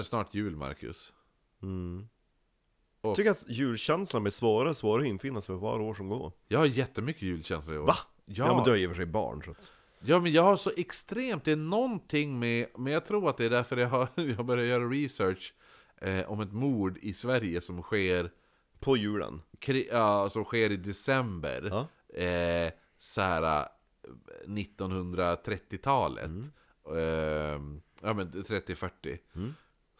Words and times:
det 0.00 0.04
snart 0.04 0.34
jul, 0.34 0.56
Marcus. 0.56 1.12
Jag 3.02 3.16
tycker 3.16 3.30
att 3.30 3.44
julkänslan 3.48 4.22
blir 4.22 4.30
svårare 4.30 4.68
och 4.68 4.76
svårare 4.76 5.02
att 5.02 5.08
infinna 5.08 5.40
sig 5.40 5.46
för 5.46 5.60
varje 5.60 5.84
år 5.84 5.94
som 5.94 6.08
går. 6.08 6.32
Jag 6.48 6.58
har 6.58 6.66
jättemycket 6.66 7.22
julkänsla 7.22 7.74
i 7.74 7.78
år. 7.78 7.86
Va? 7.86 7.96
Ja, 8.24 8.46
Ja, 8.46 8.54
men 8.56 8.64
du 8.64 8.70
är 8.72 8.76
ju 8.76 8.86
och 8.86 8.90
för 8.90 8.96
sig 8.96 9.06
barn 9.06 9.42
så 9.42 9.50
att... 9.50 9.72
ja, 10.00 10.20
men 10.20 10.32
jag 10.32 10.42
har 10.42 10.56
så 10.56 10.70
extremt, 10.76 11.44
det 11.44 11.52
är 11.52 11.56
någonting 11.56 12.38
med, 12.38 12.66
men 12.76 12.92
jag 12.92 13.06
tror 13.06 13.30
att 13.30 13.36
det 13.36 13.44
är 13.44 13.50
därför 13.50 13.76
jag 13.76 13.88
har, 13.88 14.08
jag 14.14 14.44
börjat 14.44 14.66
göra 14.66 14.84
research 14.84 15.54
eh, 15.96 16.30
om 16.30 16.40
ett 16.40 16.52
mord 16.52 16.98
i 16.98 17.14
Sverige 17.14 17.60
som 17.60 17.82
sker, 17.82 18.30
På 18.80 18.96
julen. 18.96 19.42
kri, 19.58 19.88
ja, 19.92 20.28
som 20.28 20.44
sker 20.44 20.72
i 20.72 20.76
december. 20.76 21.68
Ja. 21.70 21.86
Eh, 22.22 22.72
så 22.98 23.20
här, 23.20 23.60
eh, 23.60 23.66
1930-talet. 24.46 26.24
Mm. 26.24 26.50
Eh, 26.86 27.60
ja 28.02 28.12
men 28.14 28.32
30-40. 28.32 29.18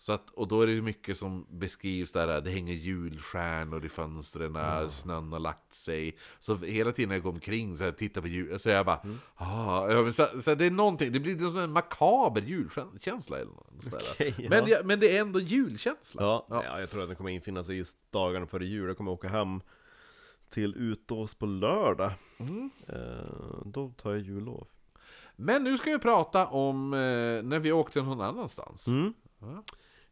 Så 0.03 0.13
att, 0.13 0.31
och 0.31 0.49
då 0.49 0.63
är 0.63 0.67
det 0.67 0.83
mycket 0.83 1.19
som 1.19 1.47
beskrivs 1.51 2.13
där, 2.13 2.41
det 2.41 2.51
hänger 2.51 2.75
julstjärnor 2.75 3.85
i 3.85 3.89
fönstren, 3.89 4.57
snön 4.91 5.33
har 5.33 5.39
lagt 5.39 5.75
sig. 5.75 6.17
Så 6.39 6.57
hela 6.57 6.93
tiden 6.93 7.09
när 7.09 7.17
jag 7.17 7.23
går 7.23 7.31
omkring 7.31 7.77
så 7.79 7.85
här, 7.85 7.93
tittar 7.93 8.21
på 8.21 8.29
jul, 8.29 8.61
så 8.61 8.69
jag 8.69 8.87
bara, 8.87 9.01
Mm. 9.05 9.19
ah, 9.35 9.91
ja, 9.91 10.13
så, 10.13 10.43
så 10.43 10.55
det 10.55 10.65
är 10.65 10.71
någonting, 10.71 11.13
det 11.13 11.21
blir 11.21 11.43
en 11.47 11.53
sån 11.53 11.73
makaber 11.73 12.41
julkänsla 12.43 13.37
eller 13.39 13.53
något 13.53 13.83
sådär. 13.83 14.01
Okej, 14.13 14.35
ja. 14.39 14.47
men, 14.51 14.67
jag, 14.69 14.87
men 14.87 15.01
det 15.01 15.17
är 15.17 15.21
ändå 15.21 15.41
julkänsla. 15.41 16.23
Ja, 16.23 16.47
Ja. 16.51 16.65
ja. 16.65 16.81
jag 16.81 16.91
tror 16.91 17.03
att 17.03 17.09
den 17.09 17.17
kommer 17.17 17.31
infinna 17.31 17.63
sig 17.63 17.77
just 17.77 17.97
dagarna 18.13 18.47
före 18.47 18.65
jul. 18.67 18.89
Jag 18.89 18.97
kommer 18.97 19.11
åka 19.13 19.29
hem 19.29 19.61
till 20.51 20.75
Utås 20.77 21.35
på 21.35 21.47
lördag. 21.47 22.13
Eh, 22.89 22.97
då 23.65 23.89
tar 23.97 24.11
jag 24.11 24.21
jullov. 24.21 24.67
Men 25.37 25.65
nu 25.65 25.79
ska 25.79 25.91
vi 25.91 25.99
prata 25.99 26.47
om 26.47 26.93
eh, 26.95 26.99
när 27.43 27.59
vi 27.59 27.73
åkte 27.73 28.03
någon 28.03 28.21
annanstans. 28.21 28.87
Mm. 28.89 29.15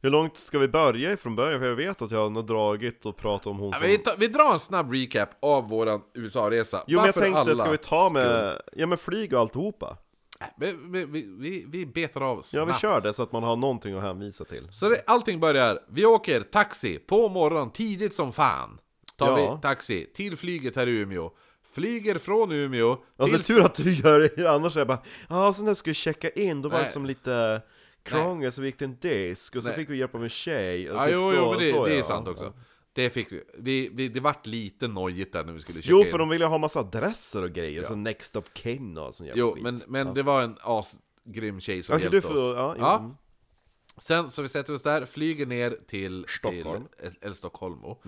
Hur 0.02 0.10
långt 0.10 0.36
ska 0.36 0.58
vi 0.58 0.68
börja 0.68 1.12
ifrån 1.12 1.36
början? 1.36 1.60
För 1.60 1.66
jag 1.66 1.76
vet 1.76 2.02
att 2.02 2.10
jag 2.10 2.30
har 2.30 2.42
dragit 2.42 3.06
och 3.06 3.16
pratat 3.16 3.46
om 3.46 3.58
hon 3.58 3.70
Ja, 3.70 3.78
som... 3.78 3.86
vi, 3.86 3.98
tar, 3.98 4.14
vi 4.18 4.26
drar 4.28 4.52
en 4.52 4.60
snabb 4.60 4.92
recap 4.92 5.28
av 5.40 5.68
våran 5.68 6.00
USA-resa. 6.14 6.84
Jo 6.86 6.98
men 6.98 7.06
jag 7.06 7.14
tänkte, 7.14 7.56
ska 7.56 7.70
vi 7.70 7.78
ta 7.78 8.10
med, 8.10 8.60
ja 8.72 8.86
men 8.86 8.98
flyg 8.98 9.32
och 9.34 9.40
alltihopa? 9.40 9.96
Vi, 10.56 10.74
vi, 10.84 11.04
vi, 11.38 11.64
vi, 11.68 11.86
betar 11.86 12.20
av 12.20 12.36
Ja 12.36 12.42
snabbt. 12.42 12.68
vi 12.70 12.74
kör 12.80 13.00
det 13.00 13.12
så 13.12 13.22
att 13.22 13.32
man 13.32 13.42
har 13.42 13.56
någonting 13.56 13.94
att 13.96 14.02
hänvisa 14.02 14.44
till. 14.44 14.68
Så 14.72 14.88
det, 14.88 15.02
allting 15.06 15.40
börjar, 15.40 15.78
vi 15.88 16.04
åker 16.06 16.40
taxi 16.40 16.98
på 16.98 17.28
morgonen, 17.28 17.70
tidigt 17.70 18.14
som 18.14 18.32
fan. 18.32 18.78
Tar 19.16 19.38
Ja. 19.38 19.54
vi 19.54 19.62
taxi 19.62 20.10
till 20.14 20.36
flyget 20.36 20.76
här 20.76 20.86
i 20.86 20.90
Umeå. 20.90 21.30
Flyger 21.72 22.18
från 22.18 22.52
Umeå 22.52 22.98
Ja 23.16 23.26
det 23.26 23.32
är 23.32 23.36
till... 23.36 23.44
tur 23.44 23.64
att 23.64 23.74
du 23.74 23.92
gör 23.94 24.20
det, 24.36 24.46
annars 24.50 24.76
är 24.76 24.80
jag 24.80 24.88
bara 24.88 25.02
Ja, 25.28 25.52
så 25.52 25.62
när 25.62 25.70
jag 25.70 25.76
skulle 25.76 25.94
checka 25.94 26.30
in, 26.30 26.62
då 26.62 26.68
var 26.68 26.78
det 26.78 26.90
som 26.90 27.06
lite 27.06 27.62
krångel, 28.08 28.52
så 28.52 28.60
vi 28.60 28.66
gick 28.66 28.76
till 28.76 28.86
en 28.86 28.96
disk, 29.00 29.56
och 29.56 29.62
så 29.62 29.68
Nej. 29.68 29.76
fick 29.78 29.90
vi 29.90 29.96
hjälp 29.98 30.14
av 30.14 30.22
en 30.22 30.28
tjej 30.28 30.90
och 30.90 30.96
Ja, 30.96 31.04
typ 31.04 31.12
jo, 31.14 31.20
så, 31.20 31.32
jo, 31.34 31.50
men 31.50 31.58
det, 31.58 31.70
så, 31.70 31.86
det 31.86 31.94
är 31.94 31.98
ja. 31.98 32.04
sant 32.04 32.28
också. 32.28 32.52
Det 32.92 33.10
fick 33.10 33.32
vi. 33.32 33.42
Vi. 33.58 34.08
Det 34.08 34.20
vart 34.20 34.46
lite 34.46 34.88
nojigt 34.88 35.32
där 35.32 35.44
när 35.44 35.52
vi 35.52 35.60
skulle 35.60 35.82
checka 35.82 35.90
Jo, 35.90 36.04
in. 36.04 36.10
för 36.10 36.18
de 36.18 36.28
ville 36.28 36.46
ha 36.46 36.58
massa 36.58 36.80
adresser 36.80 37.42
och 37.42 37.50
grejer, 37.52 37.82
så 37.82 37.94
next 37.94 38.36
of 38.36 38.44
kin 38.54 38.98
och 38.98 39.14
sån 39.14 39.26
jävla 39.26 39.40
Jo, 39.40 39.54
skit. 39.54 39.62
men, 39.62 39.82
men 39.86 40.14
det 40.14 40.22
var 40.22 40.42
en 40.42 40.56
asgrym 40.62 41.60
tjej 41.60 41.82
som 41.82 41.94
Okej, 41.96 42.02
hjälpte 42.12 42.28
du 42.28 42.34
oss. 42.34 42.40
får, 42.40 42.56
ja, 42.56 42.74
jo, 42.78 42.82
Ja. 42.84 42.98
mm. 42.98 43.14
Sen 44.02 44.30
så 44.30 44.42
vi 44.42 44.48
sätter 44.48 44.74
oss 44.74 44.82
där, 44.82 45.04
flyger 45.04 45.46
ner 45.46 45.76
till 45.88 46.24
Stockholm. 46.28 46.84
till 46.98 47.06
El, 47.06 47.12
El 47.20 47.34
Stockholmo. 47.34 47.98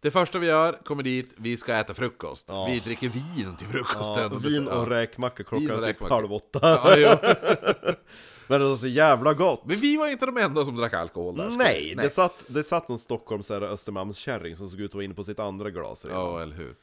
Det 0.00 0.10
första 0.10 0.38
vi 0.38 0.46
gör, 0.46 0.72
kommer 0.84 1.02
dit, 1.02 1.30
vi 1.36 1.56
ska 1.56 1.74
äta 1.74 1.94
frukost. 1.94 2.44
Ja. 2.48 2.66
Vi 2.70 2.80
dricker 2.80 3.08
vin 3.08 3.56
till 3.58 3.66
frukosten. 3.68 4.30
Ja, 4.32 4.38
vin 4.38 4.68
och 4.68 4.88
räkmacka 4.88 5.36
Vin 5.36 5.44
klockan 5.46 5.70
och 5.70 5.76
typ 5.76 5.84
räkmacka. 5.88 6.14
halv 6.14 6.32
åtta. 6.32 6.98
Ja. 7.00 7.18
Men 8.48 8.60
det 8.60 8.68
var 8.68 8.76
så 8.76 8.86
jävla 8.86 9.34
gott! 9.34 9.64
Men 9.64 9.76
vi 9.76 9.96
var 9.96 10.08
inte 10.08 10.26
de 10.26 10.36
enda 10.36 10.64
som 10.64 10.76
drack 10.76 10.94
alkohol 10.94 11.36
där. 11.36 11.50
Nej, 11.50 11.94
Det, 11.96 12.10
satt, 12.10 12.44
det 12.48 12.62
satt 12.62 12.88
någon 12.88 12.98
Stockholm 12.98 13.42
så 13.42 13.54
här 13.54 13.62
Östermalmskärring 13.62 14.56
som 14.56 14.68
såg 14.68 14.80
ut 14.80 14.90
att 14.90 14.94
vara 14.94 15.04
inne 15.04 15.14
på 15.14 15.24
sitt 15.24 15.38
andra 15.40 15.70
glas 15.70 16.04
redan. 16.04 16.20
Ja, 16.20 16.42
eller 16.42 16.56
hur. 16.56 16.76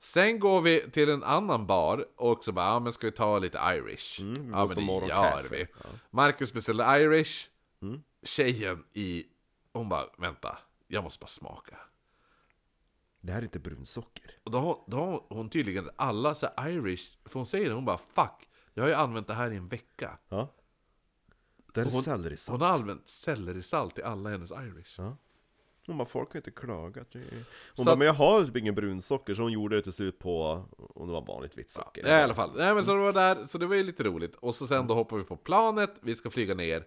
Sen 0.00 0.38
går 0.38 0.60
vi 0.60 0.90
till 0.90 1.10
en 1.10 1.22
annan 1.22 1.66
bar 1.66 2.06
och 2.16 2.44
så 2.44 2.52
bara, 2.52 2.66
ja 2.66 2.80
men 2.80 2.92
ska 2.92 3.06
vi 3.06 3.12
ta 3.12 3.38
lite 3.38 3.58
Irish? 3.58 4.20
Mm, 4.20 4.34
vi 4.34 4.50
ja 4.50 4.56
måste 4.62 4.80
men 4.80 4.88
ha 4.88 5.00
det 5.00 5.06
gör 5.06 5.16
morgonkaffe. 5.16 5.48
vi. 5.56 5.66
Ja. 5.84 5.90
Marcus 6.10 6.52
beställde 6.52 6.84
Irish. 7.00 7.46
Mm. 7.82 8.02
Tjejen 8.22 8.84
i, 8.92 9.24
hon 9.72 9.88
bara, 9.88 10.04
vänta, 10.18 10.58
jag 10.88 11.04
måste 11.04 11.18
bara 11.20 11.26
smaka. 11.26 11.76
Det 13.20 13.32
här 13.32 13.38
är 13.38 13.42
inte 13.42 13.58
brunsocker. 13.58 14.30
Och 14.44 14.50
då, 14.50 14.58
har- 14.58 14.78
då 14.86 14.96
har 14.96 15.22
hon 15.28 15.50
tydligen 15.50 15.90
alla 15.96 16.34
så 16.34 16.46
här 16.56 16.68
Irish, 16.70 17.04
för 17.24 17.34
hon 17.38 17.46
säger 17.46 17.68
det, 17.68 17.74
hon 17.74 17.84
bara 17.84 17.98
fuck, 18.14 18.48
jag 18.74 18.82
har 18.84 18.88
ju 18.88 18.94
använt 18.94 19.26
det 19.26 19.34
här 19.34 19.50
i 19.52 19.56
en 19.56 19.68
vecka. 19.68 20.18
Ja. 20.28 20.48
Det 21.74 21.80
här 21.80 21.88
är 21.88 21.92
Hon- 21.92 22.02
sellerisalt. 22.02 22.60
Hon 22.60 22.68
har 22.68 22.74
använt 22.76 23.08
sellerisalt 23.08 23.98
i 23.98 24.02
alla 24.02 24.30
hennes 24.30 24.50
Irish. 24.50 24.94
Ja. 24.98 25.16
Hon 25.86 25.98
bara, 25.98 26.08
folk 26.08 26.32
har 26.32 26.36
inte 26.36 26.50
klagat. 26.50 27.08
Hon 27.14 27.22
Så 27.74 27.84
bara, 27.84 27.92
att- 27.92 27.98
men 27.98 28.06
jag 28.06 28.14
har 28.14 28.44
typ 28.44 28.56
ingen 28.56 28.74
brunsocker, 28.74 29.34
så 29.34 29.42
hon 29.42 29.52
gjorde 29.52 29.76
det 29.76 29.82
till 29.82 29.92
slut 29.92 30.18
på, 30.18 30.64
om 30.78 31.06
det 31.06 31.12
var 31.12 31.26
vanligt 31.26 31.58
vitt 31.58 31.70
socker. 31.70 32.06
Ja, 32.08 32.18
i 32.20 32.22
alla 32.22 32.34
fall. 32.34 32.50
Nej, 32.56 32.74
men 32.74 32.84
så 32.84 32.92
det 32.94 33.00
var 33.00 33.12
där, 33.12 33.46
så 33.46 33.58
det 33.58 33.66
var 33.66 33.74
ju 33.74 33.82
lite 33.82 34.02
roligt. 34.02 34.34
Och 34.34 34.54
så 34.54 34.66
sen 34.66 34.86
då 34.86 34.94
hoppar 34.94 35.16
vi 35.16 35.24
på 35.24 35.36
planet, 35.36 35.90
vi 36.00 36.16
ska 36.16 36.30
flyga 36.30 36.54
ner. 36.54 36.86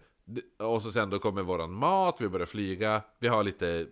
Och 0.58 0.82
så 0.84 0.92
sen 0.92 1.10
då 1.10 1.20
kommer 1.20 1.44
våran 1.44 1.72
mat, 1.72 2.22
vi 2.22 2.30
börjar 2.30 2.46
flyga. 2.46 3.02
Vi 3.20 3.28
har 3.28 3.44
lite 3.44 3.88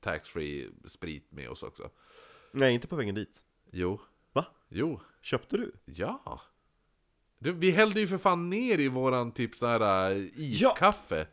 taxfree 0.00 0.68
sprit 0.84 1.32
med 1.32 1.48
oss 1.50 1.62
också. 1.62 1.90
Nej, 2.52 2.74
inte 2.74 2.88
på 2.88 2.96
vägen 2.96 3.14
dit. 3.14 3.40
Jo. 3.70 4.00
Va? 4.32 4.46
Jo. 4.68 5.00
Köpte 5.22 5.56
du? 5.56 5.72
Ja. 5.84 6.40
Du, 7.38 7.52
vi 7.52 7.70
hällde 7.70 8.00
ju 8.00 8.06
för 8.06 8.18
fan 8.18 8.50
ner 8.50 8.78
i 8.78 8.88
våran 8.88 9.32
typ 9.32 9.56
sån 9.56 9.68
här 9.68 10.10
äh, 10.10 10.16
iskaffe. 10.36 11.26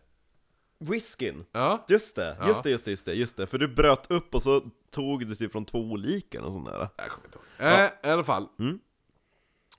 Whiskyn? 0.80 1.46
Ja. 1.52 1.86
Just 1.90 2.16
det, 2.16 2.38
Ja. 2.40 2.48
just 2.48 2.64
det, 2.64 2.70
just 2.70 2.86
det, 2.86 2.92
just 2.92 3.06
det, 3.06 3.14
just 3.14 3.38
det. 3.38 3.48
För 3.48 3.58
du 3.58 3.68
bröt 3.68 4.12
upp 4.12 4.36
och 4.36 4.44
så 4.44 4.62
tog 4.92 5.28
du 5.28 5.36
typ 5.36 5.52
från 5.52 5.66
två 5.66 5.80
olika 5.80 6.42
och 6.44 6.54
sånt 6.54 6.66
där. 6.66 6.90
Jag 6.96 7.10
kommer 7.10 7.26
inte 7.26 7.38
ihåg. 7.60 7.72
Äh, 8.04 8.10
I 8.10 8.14
alla 8.14 8.24
fall. 8.24 8.48
Mm. 8.60 8.80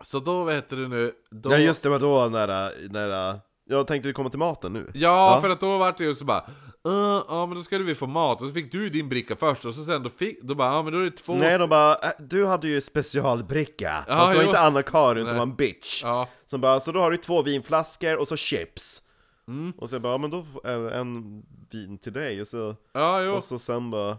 Så 0.01 0.21
då, 0.21 0.45
vad 0.45 0.55
heter 0.55 0.77
det 0.77 0.89
nu? 0.89 1.13
Då... 1.31 1.51
Ja 1.53 1.59
just 1.59 1.83
det, 1.83 1.91
men 1.91 2.01
då 2.01 2.29
nära, 2.29 2.71
nära... 2.91 3.41
Jag 3.67 3.87
tänkte 3.87 4.07
vi 4.09 4.13
kommer 4.13 4.31
till 4.31 4.39
maten 4.39 4.73
nu. 4.73 4.91
Ja, 4.95 5.35
Ja. 5.35 5.41
för 5.41 5.51
att 5.51 5.61
då 5.61 5.79
vart 5.79 5.99
det 5.99 6.05
ju 6.05 6.15
så 6.15 6.25
bara 6.25 6.45
"Uh, 6.89 7.25
Ja 7.29 7.47
men 7.47 7.57
då 7.59 7.63
skulle 7.65 7.85
vi 7.85 7.95
få 7.95 8.07
mat, 8.07 8.41
och 8.43 8.49
så 8.49 8.55
fick 8.55 8.73
du 8.73 8.91
din 8.91 9.09
bricka 9.09 9.37
först 9.37 9.65
och 9.65 9.75
så 9.75 9.85
sen 9.85 10.03
då 10.03 10.11
fick, 10.11 10.43
då 10.43 10.55
bara 10.55 10.73
ja 10.73 10.83
men 10.83 10.93
då 10.93 10.99
är 10.99 11.05
det 11.05 11.11
två 11.11 11.35
Nej, 11.35 11.59
de 11.59 11.69
bara 11.69 11.95
äh, 11.95 12.11
'Du 12.19 12.47
hade 12.47 12.69
ju 12.69 12.81
specialbricka' 12.81 14.05
Ja, 14.09 14.15
Fast 14.17 14.33
det 14.33 14.39
var 14.39 14.45
inte 14.45 14.61
Anna-Karin, 14.61 15.19
utan 15.23 15.33
det 15.33 15.39
var 15.39 15.43
en 15.47 15.57
bitch. 15.57 16.03
Ja, 16.05 16.29
Som 16.45 16.61
bara 16.61 16.81
'Så 16.81 16.93
då 16.93 17.01
har 17.01 17.11
du 17.11 17.17
två 17.17 17.43
vinflaskor 17.43 18.17
och 18.17 18.29
så 18.29 18.35
chips' 18.37 19.01
Mm. 19.49 19.73
Och 19.79 19.89
så 19.89 19.95
jag 19.95 20.03
bara 20.03 20.13
'Ja 20.13 20.19
men 20.19 20.31
då 20.31 20.45
jag 20.65 20.97
en 20.99 21.43
vin 21.71 21.99
till 21.99 22.13
dig' 22.13 22.41
och 22.41 22.49
så, 22.49 22.77
ja 22.93 23.23
jo. 23.23 23.33
och 23.33 23.45
så 23.45 23.59
sen 23.59 23.91
bara 23.91 24.19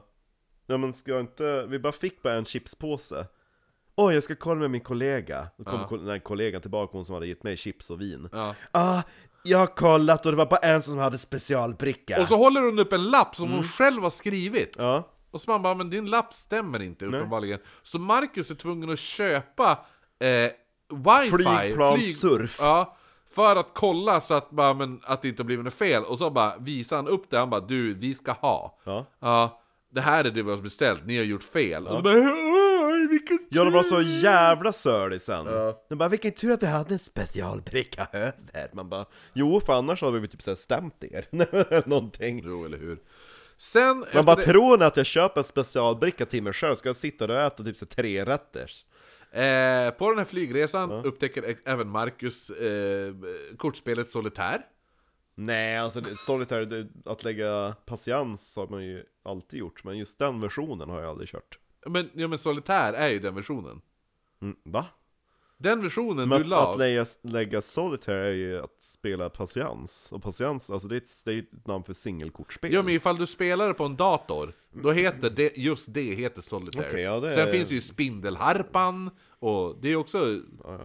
'Ja 0.68 0.78
men 0.78 0.94
ska 0.94 1.12
jag 1.12 1.20
inte, 1.20 1.66
vi 1.70 1.80
bara 1.80 1.94
fick 1.94 2.22
bara 2.24 2.34
en 2.34 2.44
chipspåse' 2.46 3.26
Oj, 3.98 4.14
jag 4.14 4.24
ska 4.24 4.36
kolla 4.36 4.60
med 4.60 4.72
min 4.72 4.82
kollega. 4.82 5.48
Då 5.58 5.64
kom 5.64 5.80
Ja. 5.92 5.98
den 5.98 6.08
här 6.10 6.20
kollegan 6.20 6.62
tillbaka, 6.62 6.98
hon 6.98 7.06
som 7.06 7.14
hade 7.14 7.28
gett 7.28 7.44
mig 7.44 7.58
chips 7.58 7.90
och 7.90 8.02
vin. 8.02 8.30
Ja. 8.32 8.56
Ah, 8.72 9.02
jag 9.46 9.58
har 9.58 9.68
kollat 9.68 10.26
och 10.26 10.32
det 10.32 10.38
var 10.38 10.46
bara 10.46 10.58
en 10.60 10.82
som 10.82 10.98
hade 10.98 11.18
specialbricka. 11.18 12.22
Och 12.22 12.28
så 12.28 12.38
håller 12.38 12.62
hon 12.62 12.80
upp 12.80 12.94
en 12.94 13.04
lapp 13.10 13.36
som 13.36 13.52
hon 13.52 13.64
själv 13.64 14.04
har 14.04 14.10
skrivit. 14.10 14.76
Ja, 14.78 15.04
Och 15.32 15.42
så 15.42 15.52
man 15.52 15.62
bara, 15.62 15.76
men 15.76 15.90
din 15.90 16.06
lapp 16.10 16.34
stämmer 16.34 16.82
inte 16.82 17.06
uppenbarligen. 17.06 17.60
Så 17.84 18.00
Marcus 18.00 18.52
är 18.52 18.56
tvungen 18.56 18.90
att 18.90 19.00
köpa 19.00 19.72
eh, 20.20 20.52
wifi 20.90 21.30
Flygplanssurf. 21.30 22.58
Ja, 22.62 22.96
för 23.36 23.56
att 23.56 23.70
kolla 23.74 24.22
så 24.22 24.34
att, 24.34 24.50
bara, 24.50 24.74
men, 24.74 25.02
att 25.04 25.22
det 25.22 25.28
inte 25.28 25.42
har 25.42 25.46
blivit 25.46 25.66
något 25.66 25.74
fel. 25.74 26.04
Och 26.04 26.18
så 26.18 26.30
bara 26.30 26.58
visar 26.58 26.96
han 26.96 27.08
upp 27.08 27.30
det, 27.30 27.38
han 27.38 27.50
bara 27.50 27.62
du, 27.62 27.94
vi 27.94 28.16
ska 28.16 28.32
ha. 28.32 28.80
Ja. 28.84 29.06
Ja, 29.20 29.62
det 29.92 30.02
här 30.02 30.24
är 30.26 30.32
det 30.32 30.44
vi 30.44 30.50
har 30.50 30.58
beställt, 30.58 31.06
ni 31.06 31.18
har 31.18 31.24
gjort 31.24 31.44
fel. 31.44 31.88
Och 31.88 31.98
så 31.98 32.04
bara, 32.04 32.14
"Oj, 33.34 33.38
vilken 33.40 33.58
Ja, 33.58 33.64
de 33.64 33.74
var 33.74 33.84
tur!" 33.84 33.90
så 33.90 34.02
jävla 34.02 34.74
sörlig 34.74 35.22
sen. 35.22 35.46
Ja. 35.46 35.86
De 35.90 35.98
bara, 35.98 36.10
vilken 36.10 36.32
tur 36.32 36.52
att 36.54 36.64
vi 36.64 36.68
hade 36.68 36.94
en 36.94 37.00
specialbricka 37.00 38.08
över. 38.14 38.70
Man 38.74 38.90
bara, 38.90 39.06
jo 39.34 39.60
för 39.60 39.74
annars 39.74 40.02
hade 40.02 40.20
vi 40.20 40.28
typ 40.28 40.42
såhär 40.42 40.56
stämt 40.56 41.04
er. 41.04 41.28
Någonting. 41.90 42.42
Jo, 42.46 42.66
eller 42.66 42.78
hur. 42.78 43.00
Sen, 43.58 44.06
Man 44.14 44.26
bara, 44.26 44.36
det, 44.36 44.42
tror 44.42 44.78
ni 44.78 44.86
att 44.86 44.98
jag 44.98 45.06
köper 45.06 45.40
en 45.42 45.44
specialbricka 45.46 46.26
till 46.26 46.44
mig 46.44 46.54
själv? 46.54 46.76
Ska 46.76 46.90
jag 46.90 46.96
sitta 46.96 47.26
och 47.26 47.36
äta 47.36 47.64
typ 47.64 47.78
så 47.78 47.86
tre 47.86 48.26
rätters? 48.26 48.86
eh, 49.32 49.92
på 49.92 50.10
den 50.10 50.18
här 50.18 50.26
flygresan 50.26 50.92
upptäcker 50.92 51.44
ä- 51.44 51.56
även 51.66 51.90
Marcus 51.90 52.50
eh, 52.50 53.14
kortspelet 53.58 54.10
Solitär. 54.10 54.62
Nej, 55.36 55.78
alltså 55.78 56.02
Solitaire, 56.18 56.66
det, 56.66 56.88
att 57.06 57.24
lägga 57.24 57.76
patiens 57.86 58.56
har 58.56 58.68
man 58.68 58.86
ju 58.86 59.04
alltid 59.24 59.60
gjort. 59.60 59.84
Men 59.84 59.98
just 59.98 60.20
den 60.20 60.42
versionen 60.42 60.90
har 60.90 61.00
jag 61.02 61.10
aldrig 61.10 61.30
kört. 61.30 61.60
Men, 61.86 62.10
ja, 62.14 62.28
men 62.28 62.38
Solitär 62.38 62.94
är 62.94 63.08
ju 63.10 63.20
den 63.20 63.36
versionen. 63.36 63.82
Mm, 64.42 64.56
va? 64.64 64.86
Den 65.58 65.82
versionen 65.82 66.30
Men 66.30 66.40
du 66.40 66.44
att, 66.46 66.50
la... 66.50 66.72
att 66.72 66.80
lägga, 66.80 67.06
lägga 67.22 67.62
Solitaire 67.62 68.28
är 68.28 68.32
ju 68.34 68.62
att 68.64 68.80
spela 68.80 69.30
patiens. 69.30 70.12
Och 70.12 70.24
patiens, 70.24 70.70
alltså 70.70 70.88
det 70.88 70.96
är 70.96 70.98
ett, 70.98 71.22
det 71.26 71.34
är 71.34 71.40
ett 71.40 71.68
namn 71.68 71.84
för 71.84 71.94
singelkortspel. 71.94 72.74
Ja 72.74 72.82
men 72.82 72.94
ifall 72.94 73.18
du 73.18 73.28
spelar 73.28 73.68
det 73.68 73.74
på 73.74 73.84
en 73.84 73.96
dator, 73.96 74.54
då 74.72 74.92
heter 74.92 75.30
det, 75.30 75.58
just 75.58 75.94
det 75.94 76.02
heter 76.16 76.42
Solitaire. 76.42 76.88
Okej, 76.88 77.02
ja, 77.02 77.20
det 77.20 77.34
Sen 77.34 77.48
är- 77.48 77.52
finns 77.52 77.72
ju 77.72 77.82
Spindelharpan, 77.82 79.10
och 79.40 79.78
det 79.82 79.90
är 79.90 79.96
också 79.96 80.42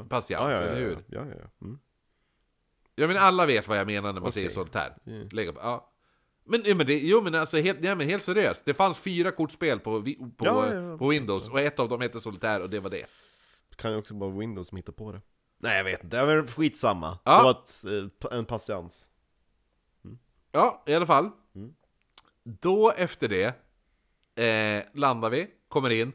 patiens, 0.09 0.31
ja, 0.31 0.51
ja, 0.51 0.57
ja, 0.57 0.63
eller 0.63 0.81
hur? 0.81 0.99
Ja, 1.07 1.21
ja, 1.27 1.35
ja. 1.41 1.67
Mm. 1.67 1.79
Ja 2.95 3.07
men 3.07 3.17
alla 3.17 3.47
vet 3.47 3.69
vad 3.69 3.79
jag 3.79 3.87
menar 3.87 4.13
när 4.13 4.21
man 4.21 4.23
Okej. 4.23 4.33
säger 4.33 4.49
Solitaire. 4.51 4.95
Mm. 5.07 5.29
Lägga 5.33 5.53
på, 5.53 5.61
ja. 5.63 5.90
Men, 6.45 6.63
ja, 6.65 6.75
men 6.75 6.87
det, 6.87 6.99
jo 6.99 7.21
men 7.21 7.35
alltså 7.35 7.57
helt, 7.57 7.85
ja, 7.85 7.95
men 7.95 8.09
helt 8.09 8.25
seriöst, 8.25 8.63
det 8.65 8.75
fanns 8.75 8.99
fyra 8.99 9.31
kortspel 9.31 9.81
på, 9.81 10.03
på, 10.03 10.15
Ja, 10.39 10.75
ja, 10.75 10.75
ja. 10.75 10.99
på 10.99 11.09
Windows, 11.09 11.49
och 11.49 11.61
ett 11.61 11.79
av 11.81 11.89
dem 11.89 12.01
hette 12.01 12.21
Solitaire, 12.21 12.63
och 12.63 12.71
det 12.71 12.81
var 12.81 12.91
det. 12.91 13.07
Kan 13.77 13.93
ju 13.93 13.99
också 13.99 14.15
vara 14.15 14.31
Windows 14.31 14.69
som 14.69 14.77
hittar 14.77 14.93
på 14.93 15.13
det. 15.13 15.21
Nej 15.59 15.77
jag 15.77 15.85
vet 15.85 16.05
inte, 16.05 16.17
det 16.17 16.27
väl 16.27 16.47
skitsamma. 16.47 17.19
Ja. 17.25 17.37
Det 17.39 17.43
var 17.43 17.51
ett, 17.51 18.25
eh, 18.33 18.39
en 18.39 18.45
patiens. 18.45 19.09
Ja, 20.53 20.83
i 20.87 20.95
alla 20.95 21.07
fall. 21.07 21.31
Mm. 21.55 21.75
Då 22.43 22.91
efter 22.91 23.29
det 23.29 23.55
eh, 24.45 24.85
landar 24.95 25.31
vi, 25.31 25.47
kommer 25.69 25.91
in. 25.91 26.13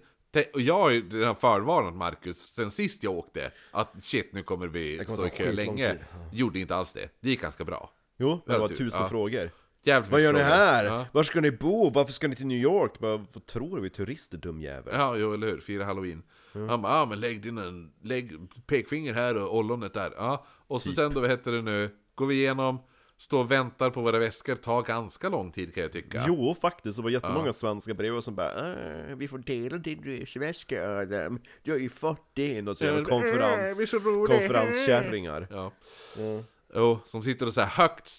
Och 0.53 0.61
jag 0.61 0.79
har 0.79 0.89
ju 0.89 1.09
redan 1.09 1.35
förvarnat 1.35 1.95
Marcus 1.95 2.37
sen 2.37 2.71
sist 2.71 3.03
jag 3.03 3.13
åkte 3.13 3.51
att 3.71 3.93
shit 4.01 4.33
nu 4.33 4.43
kommer 4.43 4.67
vi 4.67 4.97
kommer 4.97 5.17
stå 5.17 5.27
i 5.27 5.29
kö 5.29 5.51
länge. 5.51 5.97
Gjorde 6.31 6.59
inte 6.59 6.75
alls 6.75 6.93
det. 6.93 7.09
Det 7.19 7.29
gick 7.29 7.41
ganska 7.41 7.63
bra. 7.63 7.89
Jo, 8.17 8.41
det 8.45 8.57
var 8.57 8.67
tusen 8.67 9.01
ja. 9.01 9.09
frågor. 9.09 9.51
Jävligt 9.85 10.11
Vad 10.11 10.21
gör 10.21 10.33
ni 10.33 10.39
här? 10.39 10.85
Ja. 10.85 11.05
Var 11.11 11.23
ska 11.23 11.41
ni 11.41 11.51
bo? 11.51 11.89
Varför 11.89 12.13
ska 12.13 12.27
ni 12.27 12.35
till 12.35 12.47
New 12.47 12.57
York? 12.57 12.99
Bara, 12.99 13.17
vad 13.17 13.45
tror? 13.45 13.79
Vi 13.79 13.89
turister 13.89 14.37
dumjävel. 14.37 14.93
Ja, 14.97 15.15
jo, 15.17 15.33
eller 15.33 15.47
hur? 15.47 15.59
Fira 15.59 15.85
halloween. 15.85 16.23
Han 16.53 16.81
bara, 16.81 16.97
ja 16.99 17.05
men 17.05 17.19
lägg 17.19 17.41
dina, 17.41 17.61
lägg 18.03 18.31
pekfinger 18.67 19.13
här 19.13 19.37
och 19.37 19.57
ollonet 19.57 19.93
där. 19.93 20.13
Ja, 20.17 20.45
och 20.67 20.81
så 20.81 20.89
Typ. 20.89 20.95
sen 20.95 21.13
då, 21.13 21.19
vad 21.19 21.29
heter 21.29 21.51
det 21.51 21.61
nu? 21.61 21.89
Går 22.15 22.25
vi 22.25 22.35
igenom, 22.35 22.79
står 23.17 23.39
och 23.39 23.51
väntar 23.51 23.89
på 23.89 24.01
våra 24.01 24.19
väskor, 24.19 24.55
tar 24.55 24.81
ganska 24.83 25.29
lång 25.29 25.51
tid 25.51 25.73
kan 25.73 25.83
jag 25.83 25.91
tycka. 25.91 26.23
Jo, 26.27 26.55
faktiskt. 26.61 26.97
Det 26.97 27.03
var 27.03 27.09
jättemånga 27.09 27.53
svenska 27.53 27.93
brev 27.93 28.21
som 28.21 28.35
bara 28.35 28.73
äh, 29.09 29.15
Vi 29.15 29.27
får 29.27 29.37
dela 29.37 29.77
din 29.77 30.03
resväska 30.03 30.89
Adam. 30.99 31.39
Du 31.63 31.71
har 31.71 31.79
ju 31.79 31.89
fått 31.89 32.35
din. 32.35 32.67
Och 32.67 32.77
så 32.77 32.85
Ja, 32.85 33.03
konferens, 33.03 33.79
äh, 33.79 33.83
är 33.83 33.85
så 33.85 33.97
roliga. 33.99 34.37
konferenskärringar. 34.39 35.47
Ja. 35.51 35.71
Ja. 36.17 36.43
Jo, 36.75 36.99
som 37.07 37.23
sitter 37.23 37.47
och 37.47 37.53
så 37.53 37.61
här 37.61 37.67
högt, 37.83 38.11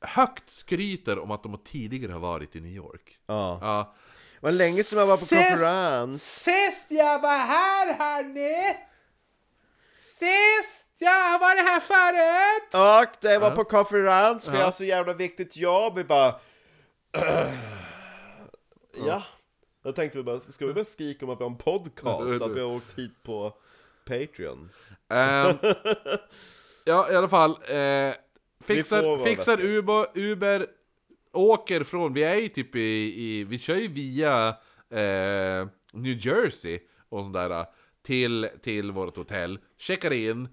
högt 0.00 0.50
skryter 0.50 1.18
om 1.18 1.30
att 1.30 1.42
de 1.42 1.58
tidigare 1.64 2.12
har 2.12 2.20
varit 2.20 2.56
i 2.56 2.60
New 2.60 2.72
York. 2.72 3.18
Ja. 3.26 3.58
Ja. 3.60 3.94
Vad 4.40 4.54
länge 4.54 4.82
sedan 4.84 4.98
jag 4.98 5.06
var 5.06 5.16
på 5.16 5.24
Ses- 5.24 5.48
konferens. 5.50 6.22
Sist 6.34 6.86
jag 6.88 7.20
var 7.22 7.38
här 7.38 7.94
hörni! 7.98 8.76
Sist 10.02 10.88
jag 10.98 11.38
var 11.38 11.64
här 11.64 11.80
förut! 11.80 12.74
Och 13.08 13.16
det 13.20 13.38
var 13.38 13.50
på 13.50 13.64
konferens 13.64 14.44
för 14.44 14.52
Ja. 14.52 14.58
jag 14.58 14.64
har 14.66 14.72
så 14.72 14.84
jävla 14.84 15.12
viktigt 15.14 15.56
jobb. 15.56 15.96
Vi 15.96 16.04
bara... 16.04 16.34
ja. 19.06 19.22
Då 19.84 19.92
tänkte 19.92 20.18
vi 20.18 20.24
bara, 20.24 20.40
ska 20.40 20.66
vi 20.66 20.72
börja 20.72 20.84
skrika 20.84 21.24
om 21.26 21.30
att 21.30 21.40
vi 21.40 21.44
har 21.44 21.50
en 21.50 21.58
podcast? 21.58 22.42
Att 22.42 22.50
vi 22.56 22.60
har 22.60 22.76
åkt 22.76 22.98
hit 22.98 23.22
på 23.22 23.54
Patreon? 24.06 24.70
Ehm, 25.08 25.56
ja, 26.84 27.10
i 27.12 27.16
alla 27.16 27.28
fall. 27.28 27.50
Eh, 27.68 28.14
fixar 28.76 29.24
fixar. 29.24 29.60
Uber, 29.60 30.06
Uber, 30.14 30.66
åker 31.32 31.82
från, 31.82 32.12
vi 32.12 32.22
är 32.22 32.34
ju 32.34 32.48
typ 32.48 32.76
i, 32.76 32.80
i 33.24 33.44
vi 33.44 33.58
kör 33.58 33.76
ju 33.76 33.88
via 33.88 34.48
eh, 34.90 35.68
New 35.92 36.26
Jersey 36.26 36.78
och 37.08 37.24
sådär 37.24 37.66
till, 38.06 38.48
till 38.62 38.92
vårt 38.92 39.16
hotell, 39.16 39.58
checkar 39.78 40.12
in, 40.12 40.48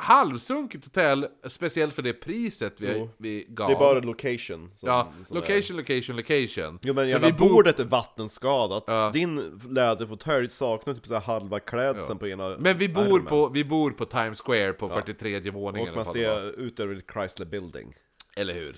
halvsunkigt 0.00 0.84
hotell, 0.84 1.26
speciellt 1.48 1.94
för 1.94 2.02
det 2.02 2.12
priset 2.12 2.74
vi, 2.80 2.92
Jo. 2.98 3.10
vi 3.18 3.46
gav. 3.48 3.68
Det 3.68 3.74
är 3.74 3.78
bara 3.78 4.00
location 4.00 4.70
som, 4.74 4.88
Ja, 4.88 5.12
som 5.24 5.36
är- 5.36 5.40
location, 5.40 5.76
location, 5.76 6.16
location. 6.16 6.78
Jo 6.82 6.94
men 6.94 7.08
jävla 7.08 7.26
vi 7.26 7.32
bor- 7.32 7.48
bordet 7.48 7.80
är 7.80 7.84
vattenskadat, 7.84 8.84
Ja. 8.86 9.10
din 9.14 9.60
läderfåtölj 9.70 10.48
saknar 10.48 10.94
typ 10.94 11.06
så 11.06 11.18
halva 11.18 11.60
klädseln 11.60 12.16
Ja. 12.16 12.18
på 12.18 12.28
ena 12.28 12.56
Men 12.58 12.78
vi 12.78 12.88
bor, 12.88 13.02
armen. 13.02 13.26
på, 13.26 13.48
vi 13.48 13.64
bor 13.64 13.90
på 13.90 14.04
Times 14.04 14.40
Square 14.40 14.72
på 14.72 14.88
43 14.88 15.50
våningen. 15.50 15.88
Och 15.90 15.96
man 15.96 16.06
ser 16.06 16.60
ut 16.60 16.80
över 16.80 17.02
Chrysler 17.12 17.46
building 17.46 17.94
Eller 18.36 18.54
hur? 18.54 18.76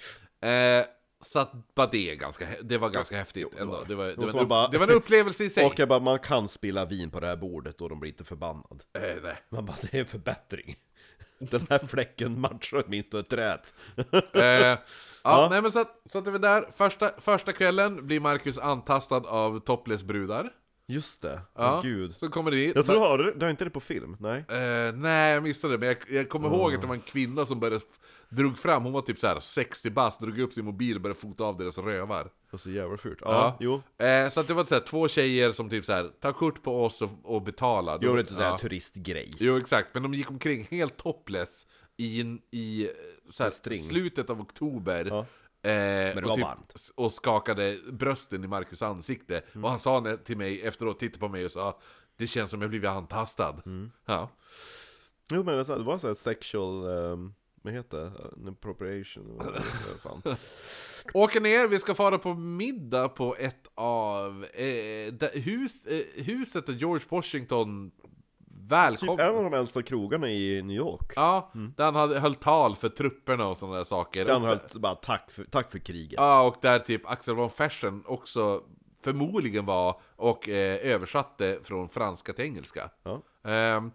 Eh, 0.51 0.85
så 1.25 1.39
att 1.39 1.75
bara 1.75 1.87
det, 1.87 2.11
är 2.11 2.15
ganska, 2.15 2.47
det 2.63 2.79
var 2.79 2.89
ganska 2.91 3.17
häftigt 3.17 3.47
det 3.57 3.61
ändå. 3.61 3.73
var- 3.73 3.85
Det 3.85 3.95
var, 3.95 4.05
det, 4.05 4.39
en, 4.39 4.49
bara- 4.49 4.69
det 4.69 4.79
var 4.79 4.87
en 4.89 4.93
upplevelse 4.95 5.45
i 5.45 5.51
sig. 5.51 5.67
Och 5.67 5.79
jag 5.79 5.89
bara, 5.89 6.01
man 6.01 6.19
kan 6.19 6.49
spilla 6.49 6.85
vin 6.85 7.11
på 7.11 7.21
det 7.21 7.27
här 7.27 7.37
bordet 7.37 7.81
och 7.81 7.89
de 7.89 8.01
blir 8.01 8.11
inte 8.11 8.25
förbannad 8.25 8.83
Eh, 8.99 9.03
nej. 9.23 9.37
Man 9.49 9.67
bara, 9.67 9.77
det 9.83 9.95
är 9.95 10.01
en 10.01 10.07
förbättring 10.07 10.77
Den 11.51 11.67
här 11.71 11.79
fläcken 11.79 12.41
matchar 12.41 12.85
åtminstone 12.87 13.23
träd 13.23 13.61
Eh, 14.33 14.43
ja, 14.43 14.79
Ja. 15.25 15.49
nej 15.51 15.63
men 15.63 15.73
så 15.73 15.81
att, 15.81 16.03
så 16.13 16.19
att 16.19 16.25
det 16.25 16.31
var 16.31 16.39
där. 16.39 16.69
Första, 16.77 17.11
första 17.21 17.53
kvällen 17.53 18.07
blir 18.07 18.21
Marcus 18.21 18.59
antastad 18.59 19.17
av 19.17 19.61
topless 19.61 20.03
brudar. 20.03 20.53
Just 20.89 21.23
det, 21.23 21.41
Ja, 21.57 21.77
Åh, 21.77 21.83
gud 21.83 22.17
Så 22.17 22.29
kommer 22.29 22.51
det 22.51 22.57
dit. 22.57 22.77
Jag 22.77 22.87
tror, 22.87 23.01
har 23.01 23.19
du, 23.19 23.35
du 23.35 23.45
har 23.47 23.51
inte 23.51 23.65
det 23.65 23.71
på 23.71 23.81
film? 23.81 24.17
Nej? 24.21 24.45
Eh, 24.49 24.95
nej, 24.95 25.35
jag 25.35 25.43
missade 25.43 25.75
det. 25.75 25.79
Men 25.79 25.89
jag, 25.89 25.97
jag 26.19 26.29
kommer 26.29 26.49
ihåg 26.49 26.75
att 26.75 26.81
det 26.81 26.87
var 26.87 26.95
en 26.95 27.01
kvinna 27.01 27.47
som 27.47 27.61
började 27.61 27.85
drog 28.29 28.59
fram, 28.59 28.83
hon 28.85 28.93
var 28.93 29.03
typ 29.03 29.19
så 29.19 29.27
här 29.27 29.41
60 29.41 29.91
bast, 29.91 30.21
drog 30.21 30.39
upp 30.39 30.53
sin 30.53 30.65
mobil 30.65 30.97
och 30.97 31.03
började 31.03 31.21
fota 31.21 31.45
av 31.45 31.59
deras 31.59 31.79
rövar. 31.79 32.29
Det 32.53 32.57
var 32.57 32.59
så 32.59 32.71
jävla 32.71 32.97
fult 32.97 33.19
Ja, 33.23 33.31
Ja. 33.31 33.57
jo 33.99 34.07
Eh, 34.07 34.29
så 34.29 34.41
att 34.41 34.49
det 34.49 34.55
var 34.55 34.65
så 34.65 34.75
här, 34.75 34.83
två 34.83 35.09
tjejer 35.09 35.53
som 35.53 35.71
typ 35.71 35.85
så 35.85 35.93
här 35.93 36.11
tar 36.21 36.33
kort 36.33 36.63
på 36.63 36.85
oss 36.85 37.03
och, 37.03 37.11
och 37.23 37.43
betalar. 37.43 37.99
Jo, 38.03 38.13
det 38.13 38.19
är 38.19 38.21
inte 38.21 38.35
såhär 38.35 38.51
Ja. 38.51 38.59
turistgrej 38.59 39.31
Jo 39.39 39.57
exakt, 39.59 39.89
men 39.95 40.03
de 40.03 40.15
gick 40.15 40.31
omkring 40.31 40.69
helt 40.71 40.97
topless 40.97 41.67
i, 41.97 42.21
en- 42.21 42.41
i 42.51 42.85
eh, 42.85 42.91
så 43.31 43.43
här, 43.43 43.51
En 43.51 43.55
string. 43.57 43.83
slutet 43.83 44.31
av 44.31 44.41
oktober. 44.41 45.05
Ja. 45.05 45.19
Eh, 45.19 45.25
det 46.15 46.15
och, 46.17 46.23
var 46.29 46.35
typ, 46.37 46.45
varmt. 46.45 46.73
s- 46.75 46.93
och 46.95 47.13
skakade 47.13 47.79
brösten 47.93 48.45
i 48.45 48.47
Marcus 48.47 48.83
ansikte. 48.83 49.43
Mm. 49.53 49.65
Och 49.65 49.71
han 49.71 49.79
sa 49.81 50.01
när- 50.01 50.17
till 50.17 50.37
mig 50.37 50.63
efteråt, 50.63 50.99
tittade 51.01 51.19
på 51.21 51.29
mig 51.29 51.45
och 51.45 51.51
sa 51.53 51.79
Det 52.17 52.27
känns 52.27 52.51
som 52.51 52.61
jag 52.61 52.71
blivit 52.71 52.91
antastad. 52.91 53.63
Mm. 53.67 53.91
Ja. 54.07 54.29
Jo 55.31 55.43
men 55.43 55.57
det, 55.57 55.65
så- 55.65 55.77
det 55.79 55.85
var 55.85 55.99
såhär 55.99 56.15
sexual, 56.15 56.85
um, 56.85 57.35
vad 57.63 57.75
heter 57.75 57.99
det? 57.99 58.05
Uh, 58.05 58.49
Appropriation, 58.53 59.43
fan 60.03 60.23
Åker 61.15 61.41
ner, 61.41 61.69
vi 61.69 61.79
ska 61.79 61.95
fara 61.95 62.19
på 62.19 62.35
middag 62.35 63.09
på 63.09 63.37
ett 63.37 63.67
av 63.75 64.45
eh, 64.45 65.13
da- 65.13 65.39
hus, 65.39 65.87
eh, 65.87 66.25
huset 66.25 66.67
där 66.67 66.73
George 66.73 67.05
Washington 67.09 67.91
välkom... 68.69 69.09
Typ 69.09 69.21
en 69.21 69.37
av 69.37 69.45
de 69.45 69.55
äldsta 69.55 69.83
krogarna 69.83 70.31
i 70.31 70.63
New 70.63 70.77
York 70.77 71.13
Ja, 71.17 71.51
där 71.77 71.85
han 71.85 71.95
hade, 71.95 72.21
höll 72.21 72.35
tal 72.35 72.77
för 72.77 72.89
trupperna 72.89 73.47
och 73.47 73.59
sådana 73.59 73.77
där 73.77 73.85
saker. 73.85 74.25
Den 74.25 74.43
höll 74.43 74.59
bara 74.77 74.95
tack 74.95 75.31
för, 75.31 75.45
tack 75.45 75.71
för 75.71 75.79
kriget 75.79 76.15
Ja, 76.17 76.43
och 76.43 76.57
där 76.61 76.79
typ 76.79 77.11
Axel 77.11 77.35
von 77.35 77.51
Fersen 77.51 78.03
också 78.07 78.63
förmodligen 79.05 79.67
var 79.67 80.01
och 80.17 80.49
eh, 80.49 80.93
översatte 80.93 81.59
från 81.65 81.89
franska 81.89 82.33
till 82.33 82.45
engelska. 82.45 82.91
Ja. 83.03 83.23
Ehm, 83.51 83.91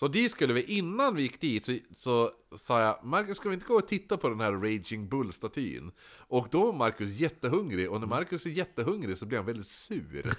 så 0.00 0.08
dit 0.08 0.32
skulle 0.32 0.52
vi, 0.54 0.62
innan 0.62 1.14
vi 1.14 1.22
gick 1.22 1.40
dit 1.40 1.66
så, 1.66 1.78
så 1.96 2.30
sa 2.56 2.80
jag 2.80 3.04
Marcus 3.04 3.36
ska 3.36 3.48
vi 3.48 3.54
inte 3.54 3.66
gå 3.66 3.74
och 3.74 3.88
titta 3.88 4.16
på 4.16 4.28
den 4.28 4.40
här 4.40 4.52
Raging 4.52 5.08
Bull-statyn? 5.08 5.90
Och 6.28 6.46
då 6.50 6.64
var 6.64 6.72
Marcus 6.72 7.10
jättehungrig, 7.10 7.90
och 7.90 8.00
när 8.00 8.06
Marcus 8.06 8.46
är 8.46 8.50
jättehungrig 8.50 9.18
så 9.18 9.26
blir 9.26 9.38
han 9.38 9.46
väldigt 9.46 9.68
sur. 9.68 10.34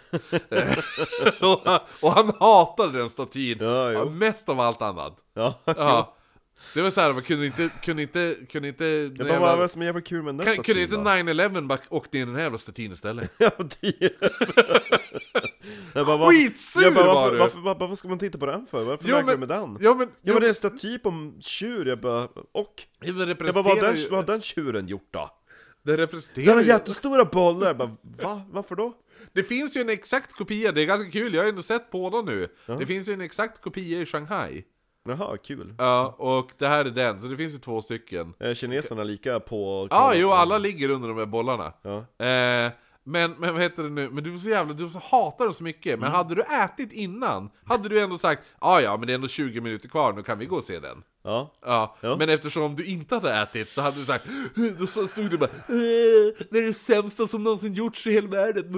och, 1.41 1.61
han- 1.65 1.79
och 2.01 2.11
han 2.11 2.31
hatade 2.39 2.97
den 2.97 3.09
statyn, 3.09 3.57
Ja, 3.93 4.05
mest 4.09 4.49
av 4.49 4.59
allt 4.59 4.81
annat. 4.81 5.17
Ja, 5.33 5.59
Ja. 5.65 6.15
Det 6.73 6.81
var 6.81 6.89
såhär, 6.89 7.13
man 7.13 7.21
kunde 7.21 7.45
inte, 7.45 7.69
kunde 7.83 8.01
inte, 8.01 8.35
kunde 8.49 8.67
inte... 8.67 8.85
Den 9.03 9.17
bara, 9.17 9.27
jävla- 9.29 9.55
vad 9.55 9.71
som 9.71 9.81
är 9.81 9.85
jävla 9.85 10.01
kul 10.01 10.23
med 10.23 10.27
den 10.35 10.37
där 10.45 10.55
kan, 10.55 10.63
kunde 10.63 10.81
inte 10.81 10.93
statyn 10.95 11.25
då? 11.25 11.31
9-11 11.33 11.67
bara 11.67 11.79
åkt 11.89 12.13
ner 12.13 12.21
i 12.21 12.25
den 12.25 12.35
här 12.35 12.41
jävla 12.41 12.57
statyn 12.57 12.91
istället? 12.91 13.31
Ja, 13.39 13.49
typ 13.49 14.13
Jag 15.93 16.05
bara, 16.05 16.29
Skitsur 16.29 16.81
jag 16.81 16.93
bara, 16.93 17.05
var 17.05 17.13
varför, 17.15 17.31
du! 17.33 17.39
varför, 17.39 17.59
varför, 17.59 17.79
varför 17.79 17.95
ska 17.95 18.07
man 18.07 18.19
titta 18.19 18.37
på 18.37 18.45
den 18.45 18.65
för? 18.65 18.83
Varför 18.83 19.09
Jo, 19.09 19.21
men- 19.25 19.39
med 19.39 19.49
den? 19.49 19.77
Ja 19.81 19.93
men, 19.93 20.07
Ja 20.21 20.33
men 20.33 20.41
det 20.41 20.47
är 20.47 20.49
en 20.49 20.55
staty 20.55 20.99
på 20.99 21.09
en 21.09 21.41
tjur, 21.41 21.85
jag 21.85 21.99
bara, 21.99 22.23
och? 22.51 22.73
ja, 22.99 23.13
men 23.13 23.27
Jag 23.27 23.37
bara, 23.37 23.51
vad 23.51 23.65
har 23.65 23.75
den, 23.81 23.95
ju- 23.95 24.07
vad 24.09 24.19
har 24.19 24.27
den 24.33 24.41
tjuren 24.41 24.87
gjort 24.87 25.07
då? 25.11 25.29
Det 25.83 25.91
Den 25.91 25.97
representerar 25.97 26.53
har 26.53 26.61
ju- 26.61 26.67
jättestora 26.67 27.25
bollar, 27.25 27.67
jag 27.67 27.77
bara, 27.77 27.95
va? 28.01 28.41
Varför 28.51 28.75
då? 28.75 28.93
Det 29.33 29.43
finns 29.43 29.77
ju 29.77 29.81
en 29.81 29.89
exakt 29.89 30.33
kopia, 30.33 30.71
det 30.71 30.81
är 30.81 30.85
ganska 30.85 31.11
kul, 31.11 31.33
jag 31.33 31.41
har 31.43 31.49
ändå 31.49 31.61
sett 31.61 31.91
båda 31.91 32.21
nu. 32.21 32.47
Ja. 32.65 32.73
Det 32.75 32.85
finns 32.85 33.07
ju 33.09 33.13
en 33.13 33.21
exakt 33.21 33.61
kopia 33.61 34.01
i 34.01 34.05
Shanghai. 34.05 34.63
Jaha, 35.03 35.37
kul 35.37 35.73
Ja, 35.77 36.15
och 36.17 36.51
det 36.57 36.67
här 36.67 36.85
är 36.85 36.89
den, 36.89 37.21
så 37.21 37.27
det 37.27 37.37
finns 37.37 37.53
ju 37.53 37.59
två 37.59 37.81
stycken. 37.81 38.33
Är 38.39 38.53
kineserna 38.53 39.03
lika 39.03 39.39
på... 39.39 39.87
Ja, 39.91 39.97
ah, 39.97 40.13
jo, 40.13 40.31
alla 40.31 40.57
ligger 40.57 40.89
under 40.89 41.07
de 41.09 41.17
här 41.17 41.25
bollarna. 41.25 41.73
Ja. 41.81 41.97
Eh, 42.25 42.71
men, 43.03 43.31
men 43.31 43.53
vad 43.53 43.61
heter 43.61 43.83
det 43.83 43.89
nu, 43.89 44.09
men 44.09 44.23
du 44.23 44.29
var 44.29 44.37
så 44.37 44.49
jävla, 44.49 44.73
du 44.73 44.89
så 44.89 44.99
hatar 44.99 45.45
dem 45.45 45.53
så 45.53 45.63
mycket, 45.63 45.85
Mm. 45.93 45.99
men 45.99 46.11
hade 46.11 46.35
du 46.35 46.41
ätit 46.41 46.91
innan, 46.91 47.49
hade 47.65 47.89
du 47.89 47.99
ändå 47.99 48.17
sagt 48.17 48.41
ah, 48.59 48.79
ja 48.79 48.97
men 48.97 49.07
det 49.07 49.13
är 49.13 49.15
ändå 49.15 49.27
20 49.27 49.61
minuter 49.61 49.89
kvar, 49.89 50.13
nu 50.13 50.23
kan 50.23 50.39
vi 50.39 50.45
gå 50.45 50.55
och 50.57 50.63
se 50.63 50.79
den. 50.79 51.03
Ja, 51.23 51.51
Ja, 51.65 51.95
Ja. 52.01 52.15
men 52.19 52.29
eftersom 52.29 52.75
du 52.75 52.85
inte 52.85 53.15
hade 53.15 53.33
ätit 53.33 53.69
så 53.69 53.81
hade 53.81 53.99
du 53.99 54.05
sagt 54.05 54.25
Då 54.79 54.87
så 54.87 55.07
stod 55.07 55.29
du 55.29 55.37
bara 55.37 55.49
"Eh, 55.49 56.45
Det 56.49 56.57
är 56.57 56.67
det 56.67 56.73
sämsta 56.73 57.27
som 57.27 57.43
någonsin 57.43 57.73
gjorts 57.73 58.07
i 58.07 58.11
hela 58.11 58.27
världen 58.27 58.73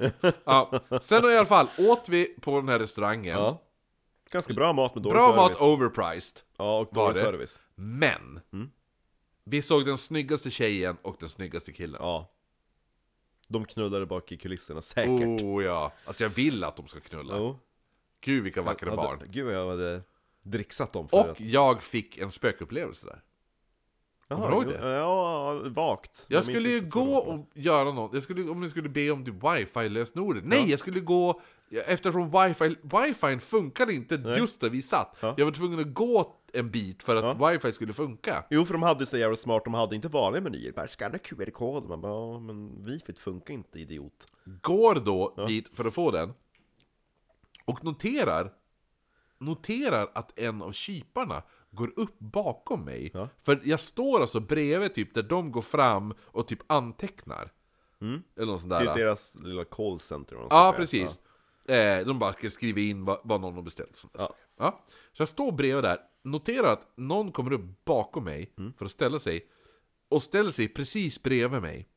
eh." 0.00 0.30
ja. 0.44 0.80
Sen 1.02 1.24
i 1.30 1.36
alla 1.36 1.46
fall 1.46 1.66
åt 1.78 2.08
vi 2.08 2.24
på 2.40 2.56
den 2.60 2.68
här 2.68 2.78
restaurangen 2.78 3.38
ja. 3.38 3.62
Ganska 4.30 4.54
bra 4.54 4.72
mat 4.72 4.94
med 4.94 5.02
dålig 5.04 5.14
Bra 5.14 5.32
service. 5.32 5.60
mat 5.60 5.68
overpriced. 5.68 6.40
Ja, 6.56 6.78
och 6.78 6.88
dålig 6.94 7.16
service. 7.16 7.60
Men! 7.74 8.40
Vi 9.44 9.62
såg 9.62 9.86
den 9.86 9.98
snyggaste 9.98 10.50
tjejen 10.50 10.96
och 11.02 11.16
den 11.20 11.28
snyggaste 11.28 11.72
killen. 11.72 12.00
Ja. 12.02 12.30
De 13.48 13.64
knullade 13.64 14.06
bak 14.06 14.32
i 14.32 14.36
kulisserna, 14.36 14.80
säkert. 14.80 15.42
Oh 15.42 15.64
ja, 15.64 15.92
alltså 16.04 16.22
jag 16.24 16.30
vill 16.30 16.64
att 16.64 16.76
de 16.76 16.86
ska 16.88 17.00
knulla. 17.00 17.36
Jo. 17.36 17.58
Gud 18.20 18.44
vilka 18.44 18.62
vackra 18.62 18.90
Hade- 18.90 19.02
barn. 19.02 19.22
Gud 19.30 19.44
vad 19.46 19.54
jag 19.54 19.68
hade 19.70 20.02
dricksat 20.42 20.92
dem 20.92 21.08
Och 21.12 21.28
att... 21.30 21.40
jag 21.40 21.82
fick 21.82 22.18
en 22.18 22.30
spökupplevelse 22.30 23.06
där. 23.06 23.22
Jaha, 24.28 24.38
kommer 24.38 24.50
du 24.50 24.56
ihåg 24.56 24.82
det? 24.82 24.88
Ja, 24.88 25.52
vakt. 25.64 26.24
Jag 26.28 26.46
minns 26.46 26.58
skulle 26.60 26.74
ju 26.74 26.80
gå 26.80 27.16
och 27.16 27.46
göra 27.54 27.92
något, 27.92 28.14
jag 28.14 28.22
skulle, 28.22 28.50
om 28.50 28.62
jag 28.62 28.70
skulle 28.70 28.88
be 28.88 29.10
om 29.10 29.24
typ 29.24 29.34
wifi-lösenordet. 29.34 30.44
Nej, 30.44 30.70
jag 30.70 30.78
skulle 30.78 31.00
gå, 31.00 31.40
eftersom 31.70 32.30
wifi, 32.30 32.76
wifi 32.82 33.38
funkade 33.38 33.94
inte 33.94 34.16
Nej. 34.16 34.38
just 34.38 34.60
där 34.60 34.70
vi 34.70 34.82
satt. 34.82 35.16
Ja. 35.20 35.34
Jag 35.36 35.44
var 35.44 35.52
tvungen 35.52 35.80
att 35.80 35.94
gå 35.94 36.34
en 36.52 36.70
bit 36.70 37.02
för 37.02 37.16
att 37.16 37.38
Ja. 37.38 37.48
wifi 37.50 37.72
skulle 37.72 37.92
funka. 37.92 38.44
Jo, 38.50 38.64
för 38.64 38.72
de 38.72 38.82
hade 38.82 39.06
så 39.06 39.18
jävla 39.18 39.36
smart, 39.36 39.64
de 39.64 39.74
hade 39.74 39.96
inte 39.96 40.08
vanliga 40.08 40.42
menyer. 40.42 40.72
Bara 40.72 40.88
skanna 40.88 41.18
QR-koden. 41.18 41.88
Man 41.88 42.00
bara, 42.00 42.12
ja, 42.12 42.38
men 42.38 42.82
wifit 42.84 43.18
funkar 43.18 43.54
inte, 43.54 43.80
idiot. 43.80 44.26
Går 44.62 44.94
då 44.94 45.44
dit 45.48 45.68
för 45.74 45.84
att 45.84 45.94
få 45.94 46.10
den, 46.10 46.32
och 47.64 47.84
noterar, 47.84 48.52
noterar 49.38 50.10
att 50.14 50.38
en 50.38 50.62
av 50.62 50.72
kyparna 50.72 51.42
går 51.70 51.92
upp 51.96 52.18
bakom 52.18 52.84
mig. 52.84 53.10
Ja. 53.14 53.28
För 53.42 53.60
jag 53.64 53.80
står 53.80 54.20
alltså 54.20 54.40
bredvid 54.40 54.94
typ 54.94 55.14
där 55.14 55.22
de 55.22 55.52
går 55.52 55.62
fram 55.62 56.14
och 56.24 56.46
typ 56.46 56.58
antecknar. 56.66 57.52
Mm. 58.00 58.22
Eller 58.36 58.46
något 58.46 58.60
sånt 58.60 58.70
där. 58.70 58.86
är 58.86 58.94
deras 58.94 59.34
lilla 59.34 59.64
callcenter. 59.64 60.36
Ja, 60.50 60.74
precis. 60.76 61.18
Eh, 61.68 62.06
de 62.06 62.18
bara 62.18 62.32
ska 62.32 62.50
skriva 62.50 62.80
in 62.80 63.04
vad, 63.04 63.20
vad 63.24 63.40
någon 63.40 63.54
har 63.54 63.62
beställt. 63.62 63.96
Sånt. 63.96 64.14
Ja. 64.18 64.34
Ja. 64.58 64.84
Så 65.12 65.20
jag 65.20 65.28
står 65.28 65.52
bredvid 65.52 65.84
där, 65.84 65.98
noterar 66.24 66.72
att 66.72 66.92
någon 66.96 67.32
kommer 67.32 67.52
upp 67.52 67.84
bakom 67.84 68.24
mig 68.24 68.52
Mm. 68.58 68.72
för 68.72 68.84
att 68.84 68.90
ställa 68.90 69.20
sig, 69.20 69.46
och 70.08 70.22
ställer 70.22 70.50
sig 70.50 70.68
precis 70.68 71.22
bredvid 71.22 71.62
mig. 71.62 71.88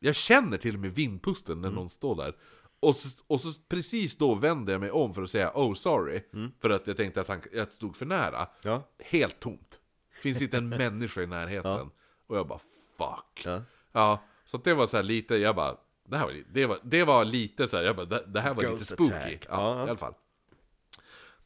Jag 0.00 0.14
känner 0.14 0.58
till 0.58 0.74
och 0.74 0.80
med 0.80 0.94
vindpusten 0.94 1.58
Mm. 1.58 1.62
när 1.70 1.70
någon 1.80 1.88
står 1.90 2.16
där. 2.16 2.36
Och 2.80 2.96
så, 2.96 3.08
och 3.26 3.40
så 3.40 3.52
precis 3.68 4.16
då 4.16 4.34
vänder 4.34 4.72
jag 4.72 4.80
mig 4.80 4.90
om 4.90 5.14
för 5.14 5.22
att 5.22 5.30
säga 5.30 5.52
oh 5.54 5.74
sorry, 5.74 6.22
för 6.60 6.70
att 6.70 6.86
jag 6.86 6.96
tänkte 6.96 7.20
att 7.20 7.28
han, 7.28 7.40
jag 7.52 7.68
stod 7.72 7.96
för 7.96 8.06
nära. 8.06 8.36
Mm. 8.38 8.48
Ja. 8.62 8.82
Helt 8.98 9.40
tomt. 9.40 9.80
Finns 10.22 10.42
inte 10.42 10.56
en 10.56 10.68
människa 10.82 11.22
i 11.22 11.26
närheten. 11.26 11.90
Och 12.26 12.36
jag 12.36 12.46
bara 12.46 12.60
fuck. 12.98 13.42
Ja. 13.44 13.62
Ja, 13.92 14.22
så 14.44 14.56
det 14.56 14.74
var 14.74 14.86
så 14.86 14.96
här 14.96 15.04
lite, 15.04 15.36
jag 15.36 15.56
bara, 15.56 15.76
det 16.08 16.16
här 16.16 16.24
var, 16.26 16.34
det 16.52 16.66
var, 16.66 16.78
det 16.82 17.04
var 17.04 17.24
lite 17.24 17.68
så 17.68 17.76
här, 17.76 17.84
jag 17.84 17.96
bara, 17.96 18.06
det, 18.06 18.24
det 18.26 18.40
här 18.40 18.54
var 18.54 18.62
Ghost 18.62 18.80
lite 18.90 18.94
spooky. 18.94 19.12
attack. 19.14 19.46
Ja, 19.50 19.78
i 19.86 19.88
alla 19.90 19.96
fall. 19.96 20.14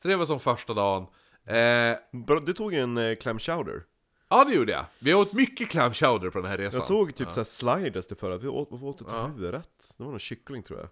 Så 0.02 0.08
det 0.08 0.16
var 0.16 0.26
som 0.26 0.40
första 0.40 0.74
dagen. 0.74 1.06
Eh, 1.44 1.96
Du 2.44 2.52
tog 2.52 2.74
en 2.74 2.98
eh, 2.98 3.14
clam 3.16 3.38
chowder. 3.38 3.84
ja, 4.28 4.44
det 4.44 4.54
gjorde 4.54 4.72
jag. 4.72 4.84
Vi 4.98 5.14
åt 5.14 5.32
mycket 5.32 5.68
clam 5.68 5.94
chowder 5.94 6.30
på 6.30 6.38
den 6.40 6.50
här 6.50 6.58
resan. 6.58 6.78
Jag 6.78 6.88
tog 6.88 7.14
typ 7.14 7.26
ja. 7.36 7.44
såhär 7.44 7.44
sliders 7.78 8.06
till 8.06 8.16
förra, 8.16 8.36
vi 8.36 8.48
åt, 8.48 8.68
vi 8.70 8.86
åt 8.86 9.00
ett 9.00 9.06
Ja. 9.10 9.26
huvudrätt. 9.26 9.94
Det 9.98 10.04
var 10.04 10.10
någon 10.10 10.18
kyckling 10.18 10.62
tror 10.62 10.78
jag. 10.78 10.88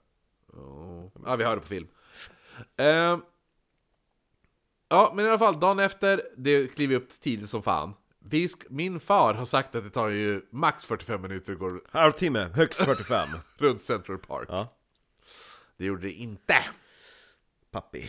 Oh. 0.60 1.08
Ja, 1.26 1.36
vi 1.36 1.44
har 1.44 1.54
det 1.54 1.60
på 1.60 1.66
film. 1.66 1.88
Eh, 2.76 3.18
ja, 4.88 5.12
men 5.14 5.24
i 5.24 5.28
alla 5.28 5.38
fall, 5.38 5.60
dagen 5.60 5.78
efter, 5.78 6.22
det 6.36 6.66
kliver 6.74 6.90
vi 6.94 7.04
upp 7.04 7.20
tidigt 7.20 7.50
som 7.50 7.62
fan. 7.62 7.94
Vi 8.30 8.48
min 8.68 9.00
far 9.00 9.34
har 9.34 9.44
sagt 9.44 9.74
att 9.74 9.84
det 9.84 9.90
tar 9.90 10.08
ju 10.08 10.42
max 10.50 10.84
45 10.84 11.22
minuter 11.22 11.52
att 11.52 11.58
gå 11.58 11.80
Halvtimme, 11.90 12.50
högst 12.54 12.84
45. 12.84 13.28
runt 13.58 13.84
Central 13.84 14.18
Park. 14.18 14.48
ja. 14.50 14.74
Det 15.76 15.84
gjorde 15.84 16.02
det 16.02 16.12
inte. 16.12 16.64
Pappi. 17.70 18.04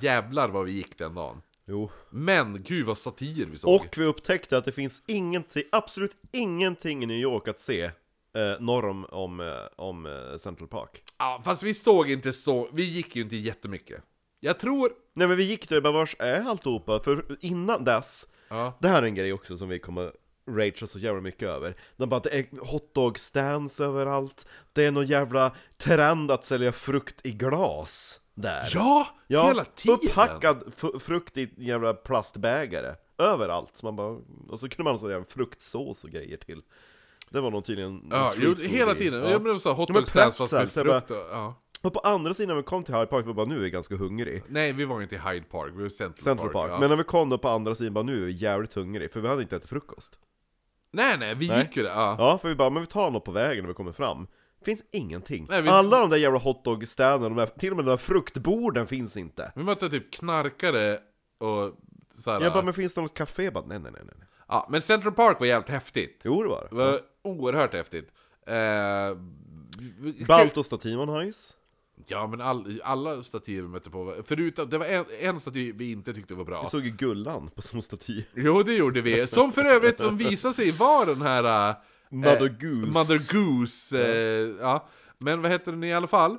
Jävlar 0.00 0.48
vad 0.48 0.64
vi 0.64 0.72
gick 0.72 0.98
den 0.98 1.14
dagen. 1.14 1.42
Jo. 1.64 1.90
Men 2.10 2.62
gud 2.62 2.86
vad 2.86 2.98
statyer 2.98 3.46
vi 3.46 3.58
såg. 3.58 3.80
Och 3.80 3.98
vi 3.98 4.04
upptäckte 4.04 4.56
att 4.56 4.64
det 4.64 4.72
finns 4.72 5.02
ingenting, 5.06 5.64
absolut 5.72 6.16
ingenting 6.32 7.02
i 7.02 7.06
New 7.06 7.16
York 7.16 7.48
att 7.48 7.60
se 7.60 7.82
eh, 7.82 8.60
norr 8.60 8.84
om, 8.88 9.04
om, 9.04 9.40
eh, 9.40 9.46
om 9.76 10.06
eh, 10.06 10.36
Central 10.36 10.68
Park. 10.68 11.02
Ja, 11.18 11.42
fast 11.44 11.62
vi 11.62 11.74
såg 11.74 12.10
inte 12.10 12.32
så, 12.32 12.68
vi 12.72 12.82
gick 12.82 13.16
ju 13.16 13.22
inte 13.22 13.36
jättemycket. 13.36 14.02
Jag 14.40 14.58
tror... 14.58 14.92
Nej 15.14 15.28
men 15.28 15.36
vi 15.36 15.44
gick 15.44 15.68
där 15.68 15.76
och 15.76 15.82
bara 15.82 15.92
vars 15.92 16.16
är 16.18 16.40
alltihopa? 16.40 17.00
För 17.00 17.36
innan 17.40 17.84
dess, 17.84 18.26
Ja. 18.52 18.78
det 18.80 18.88
här 18.88 19.02
är 19.02 19.06
en 19.06 19.14
grej 19.14 19.32
också 19.32 19.56
som 19.56 19.68
vi 19.68 19.78
kommer 19.78 20.12
ragea 20.50 20.86
så 20.86 20.98
jävla 20.98 21.20
mycket 21.20 21.48
över. 21.48 21.74
De 21.96 22.08
bara, 22.08 22.20
det 22.20 22.38
är 22.38 22.46
hotdog 22.60 23.18
stands 23.18 23.80
överallt, 23.80 24.46
det 24.72 24.84
är 24.84 24.90
någon 24.90 25.06
jävla 25.06 25.52
trend 25.76 26.30
att 26.30 26.44
sälja 26.44 26.72
frukt 26.72 27.26
i 27.26 27.30
glas 27.30 28.20
där. 28.34 28.70
Ja! 28.74 29.06
Ja, 29.26 29.46
hela 29.46 29.64
tiden! 29.64 29.94
upphackad 29.94 30.72
frukt 31.00 31.36
i 31.36 31.50
jävla 31.56 31.94
plastbägare. 31.94 32.94
Överallt. 33.18 33.70
Så 33.76 33.86
man 33.86 33.96
bara, 33.96 34.18
och 34.48 34.60
så 34.60 34.68
kunde 34.68 34.90
man 34.90 34.98
ha 34.98 35.10
jävla 35.10 35.24
fruktsås 35.26 36.04
och 36.04 36.10
grejer 36.10 36.36
till. 36.36 36.62
Det 37.30 37.40
var 37.40 37.50
nog 37.50 37.64
tydligen 37.64 38.06
Ja, 38.10 38.32
jo, 38.36 38.54
hela 38.54 38.94
tiden. 38.94 39.22
Ja. 39.22 39.30
Jag 39.30 39.42
menar 39.42 39.58
så 39.58 39.72
hotdog 39.72 40.08
stands 40.08 40.36
fast 40.36 40.52
med 40.52 40.72
frukt 40.72 41.10
och, 41.10 41.16
ja. 41.16 41.54
Och 41.82 41.92
på 41.92 41.98
andra 42.00 42.34
sidan 42.34 42.48
när 42.48 42.54
vi 42.56 42.62
kom 42.62 42.84
till 42.84 42.94
Hyde 42.94 43.06
Park, 43.06 43.26
vi 43.26 43.32
bara 43.34 43.46
nu 43.46 43.56
är 43.56 43.60
vi 43.60 43.70
ganska 43.70 43.96
hungrig. 43.96 44.42
Nej, 44.48 44.72
vi 44.72 44.84
var 44.84 45.02
inte 45.02 45.14
i 45.14 45.18
Hyde 45.18 45.46
Park, 45.50 45.72
vi 45.74 45.78
var 45.80 45.86
i 45.86 45.90
Central, 45.90 46.22
Central 46.24 46.48
Park. 46.48 46.52
Park. 46.62 46.70
ja. 46.72 46.80
Men 46.80 46.88
när 46.90 46.96
vi 46.96 47.04
kom 47.04 47.28
då 47.28 47.38
på 47.38 47.48
andra 47.48 47.74
sidan, 47.74 47.94
bara 47.94 48.04
nu 48.04 48.22
är 48.22 48.26
vi 48.26 48.32
jävligt 48.32 48.74
hungrig. 48.74 49.12
För 49.12 49.20
vi 49.20 49.28
hade 49.28 49.42
inte 49.42 49.56
ätit 49.56 49.68
frukost. 49.68 50.18
Nej, 50.92 51.18
nej, 51.18 51.34
vi 51.34 51.48
Nej. 51.48 51.58
gick 51.62 51.76
ju 51.76 51.82
det. 51.82 51.88
Ja. 51.88 52.16
Ja, 52.18 52.38
för 52.38 52.48
vi 52.48 52.54
bara, 52.54 52.70
men 52.70 52.82
vi 52.82 52.86
tar 52.86 53.10
något 53.10 53.24
på 53.24 53.32
vägen 53.32 53.62
när 53.64 53.68
vi 53.68 53.74
kommer 53.74 53.92
fram. 53.92 54.26
Finns 54.64 54.84
ingenting. 54.92 55.46
Nej, 55.50 55.62
vi- 55.62 55.68
Alla 55.68 55.98
de 55.98 56.10
där 56.10 56.16
jävla 56.16 56.38
hotdog-städerna, 56.38 57.28
de 57.28 57.34
där, 57.36 57.46
till 57.46 57.70
och 57.70 57.76
med 57.76 57.84
de 57.84 57.90
där 57.90 57.96
fruktborden 57.96 58.86
finns 58.86 59.16
inte. 59.16 59.52
Vi 59.56 59.62
mötte 59.62 59.90
typ 59.90 60.12
knarkare 60.12 60.98
och 61.38 61.72
såhär. 62.24 62.40
Jag 62.40 62.52
bara, 62.52 62.62
men 62.64 62.74
finns 62.74 62.94
det 62.94 63.00
något 63.00 63.14
café? 63.14 63.44
Jag 63.44 63.52
bara, 63.52 63.64
nej, 63.66 63.78
nej, 63.78 63.92
nej, 63.94 64.02
nej. 64.18 64.26
Ja, 64.48 64.66
men 64.70 64.82
Central 64.82 65.12
Park 65.12 65.40
var 65.40 65.46
jävligt 65.46 65.70
häftigt. 65.70 66.20
Jo, 66.24 66.42
det 66.42 66.48
var 66.48 66.60
Det 66.62 66.68
det. 66.70 66.74
var 66.74 67.00
oerhört 67.22 67.72
häftigt. 67.74 68.08
Eh, 68.46 69.16
Baltostatyn 70.26 70.98
var 70.98 71.24
nice. 71.24 71.54
Ja, 72.06 72.26
men 72.26 72.40
all, 72.40 72.80
alla 72.84 73.22
vi 73.46 73.62
mötte 73.62 73.90
på, 73.90 74.22
förutom, 74.26 74.70
det 74.70 74.78
var 74.78 74.86
en, 74.86 75.04
en 75.20 75.40
staty 75.40 75.72
vi 75.72 75.90
inte 75.92 76.14
tyckte 76.14 76.34
var 76.34 76.44
bra. 76.44 76.62
Vi 76.62 76.68
såg 76.68 76.84
ju 76.84 76.90
Gullan 76.90 77.50
på 77.50 77.62
som 77.62 77.82
staty. 77.82 78.22
Jo, 78.34 78.62
det 78.62 78.74
gjorde 78.74 79.00
vi. 79.00 79.26
Som 79.26 79.52
för 79.52 79.64
övrigt 79.64 80.00
som 80.00 80.16
visade 80.16 80.54
sig 80.54 80.70
vara 80.70 81.04
den 81.04 81.22
här... 81.22 81.70
äh, 81.70 81.76
Mother 82.10 82.48
Goose. 82.60 82.86
Mother 82.98 83.32
Goose. 83.34 84.02
Eh, 84.02 84.56
ja. 84.60 84.88
Men 85.18 85.42
vad 85.42 85.50
hette 85.50 85.70
den 85.70 85.84
i 85.84 85.92
alla 85.92 86.06
fall? 86.06 86.38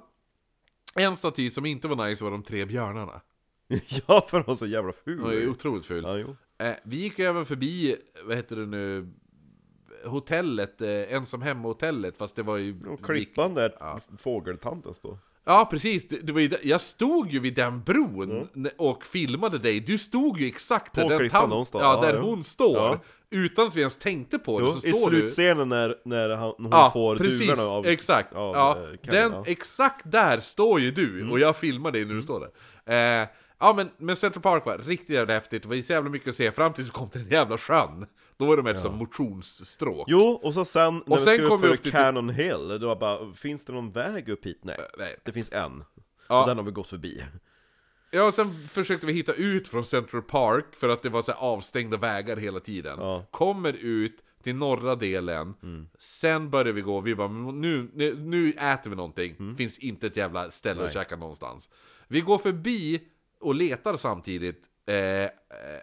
En 0.95 1.15
staty 1.17 1.49
som 1.49 1.65
inte 1.65 1.87
var 1.87 2.07
nice 2.09 2.23
var 2.23 2.31
de 2.31 2.43
tre 2.43 2.65
björnarna. 2.65 3.21
ja, 4.07 4.27
för 4.29 4.37
hon 4.37 4.43
var 4.47 4.55
så 4.55 4.65
jävla 4.65 4.93
Den 5.05 5.21
var 5.21 5.31
ju 5.31 5.39
ful. 5.39 5.49
otroligt 5.49 5.85
ful. 5.85 6.03
Ja. 6.59 6.65
Eh, 6.67 6.75
vi 6.83 6.97
gick 6.97 7.19
även 7.19 7.45
förbi, 7.45 7.95
vad 8.25 8.35
heter 8.35 8.55
det 8.55 8.65
nu, 8.65 9.09
hotellet, 10.05 10.81
eh, 10.81 11.13
ensam 11.13 11.41
hemma-hotellet, 11.41 12.17
fast 12.17 12.35
det 12.35 12.43
var 12.43 12.57
ju... 12.57 12.85
Och 12.87 13.05
klippan 13.05 13.53
där, 13.53 13.75
Ja. 13.79 13.99
fågeltanten 14.17 14.93
stod. 14.93 15.17
Ja, 15.45 15.67
precis. 15.71 16.07
Det, 16.07 16.17
det 16.19 16.33
var 16.33 16.39
ju, 16.41 16.51
jag 16.63 16.81
stod 16.81 17.31
ju 17.31 17.39
vid 17.39 17.55
den 17.55 17.83
bron 17.83 18.47
n- 18.55 18.69
och 18.77 19.05
filmade 19.05 19.59
dig. 19.59 19.79
Du 19.79 19.97
stod 19.97 20.39
ju 20.39 20.47
exakt 20.47 20.95
där 20.95 21.09
den 21.29 21.49
någonstans. 21.49 21.81
Ja, 21.81 22.01
där 22.01 22.13
ja. 22.13 22.21
hon 22.21 22.43
står. 22.43 22.77
Ja. 22.77 22.99
Utan 23.29 23.67
att 23.67 23.75
vi 23.75 23.79
ens 23.79 23.95
tänkte 23.97 24.39
på 24.39 24.59
det 24.59 24.65
Jo, 24.65 24.71
så 24.71 24.87
I 24.87 24.93
står 24.93 25.09
du... 25.11 25.17
slutscenen 25.19 25.69
när, 25.69 25.95
när 26.05 26.29
han, 26.29 26.53
hon 26.57 26.67
Ja, 26.71 26.89
får 26.93 27.15
precis. 27.17 27.39
duvorna 27.39 27.63
av... 27.63 27.85
exakt. 27.87 28.33
av, 28.33 28.55
ja, 28.55 28.77
eh, 28.77 28.83
Kevin, 28.83 29.21
den. 29.21 29.31
Mm. 29.33 29.43
Exakt 29.47 30.11
där 30.11 30.39
står 30.39 30.79
ju 30.79 30.91
du, 30.91 31.29
och 31.29 31.39
jag 31.39 31.57
filmar 31.57 31.91
dig 31.91 32.05
när 32.05 32.13
du 32.13 32.23
står 32.23 32.39
där. 32.39 33.21
Eh, 33.21 33.27
ja, 33.63 33.73
men, 33.73 33.89
men 33.97 34.15
Central 34.15 34.41
Park 34.41 34.65
var 34.65 34.77
riktigt 34.77 35.09
jävla 35.09 35.33
häftigt. 35.33 35.61
Det 35.63 35.69
var 35.69 35.75
så 35.83 35.93
jävla 35.93 36.09
mycket 36.09 36.29
att 36.29 36.35
se, 36.35 36.51
fram 36.51 36.73
tills 36.73 36.87
vi 36.87 36.91
kom 36.91 37.09
till 37.09 37.21
den 37.21 37.29
jävla 37.31 37.57
sjön. 37.57 38.05
Då 38.37 38.45
var 38.45 38.57
det 38.57 38.63
mer 38.63 38.73
som 38.75 38.95
motionsstråk. 38.97 40.05
Jo, 40.09 40.39
och 40.43 40.53
så 40.53 40.65
sen 40.65 40.93
när 41.05 41.11
Och 41.13 41.17
vi 41.19 41.23
sen 41.23 41.37
kom 41.47 41.57
upp 41.57 41.61
för 41.65 41.73
upp 41.73 41.83
till- 41.83 41.91
Cannon 41.91 42.29
Hill, 42.29 42.67
det 42.67 42.85
var 42.85 42.95
bara, 42.95 43.33
finns 43.33 43.65
det 43.65 43.73
någon 43.73 43.91
väg 43.91 44.29
upp 44.29 44.45
hit? 44.45 44.59
Nej, 44.63 44.77
Nej. 44.97 45.15
det 45.25 45.31
finns 45.31 45.51
en. 45.51 45.83
Ja. 46.27 46.41
Och 46.41 46.47
den 46.47 46.57
har 46.57 46.63
vi 46.65 46.71
gått 46.71 46.87
förbi. 46.89 47.23
Ja, 48.11 48.23
och 48.23 48.33
sen 48.33 48.67
försökte 48.71 49.05
vi 49.05 49.13
hitta 49.13 49.33
ut 49.33 49.67
från 49.67 49.85
Central 49.85 50.21
Park 50.21 50.65
för 50.77 50.89
att 50.89 51.01
det 51.01 51.09
var 51.09 51.21
så 51.21 51.31
här 51.31 51.39
avstängda 51.39 51.97
vägar 51.97 52.37
hela 52.37 52.59
tiden. 52.59 52.97
Ja. 52.99 53.13
Mm. 53.15 53.25
Kommer 53.31 53.73
ut 53.73 54.23
till 54.43 54.55
norra 54.55 54.95
delen, 54.95 55.53
sen 55.99 56.49
börjar 56.49 56.73
vi 56.73 56.81
gå, 56.81 56.99
vi 57.01 57.15
bara 57.15 57.27
"Men 57.27 57.61
nu, 57.61 57.89
nu, 57.93 58.15
nu 58.15 58.49
äter 58.49 58.89
vi 58.89 58.95
någonting, 58.95 59.35
Mm. 59.39 59.55
finns 59.57 59.77
inte 59.79 60.07
ett 60.07 60.17
jävla 60.17 60.51
ställe 60.51 60.85
att 60.85 60.93
käka 60.93 61.15
någonstans. 61.15 61.69
Vi 62.07 62.21
går 62.21 62.37
förbi 62.37 63.01
och 63.43 63.55
letar 63.55 63.97
samtidigt 63.97 64.63
eh, 64.85 64.95
eh, 64.95 65.29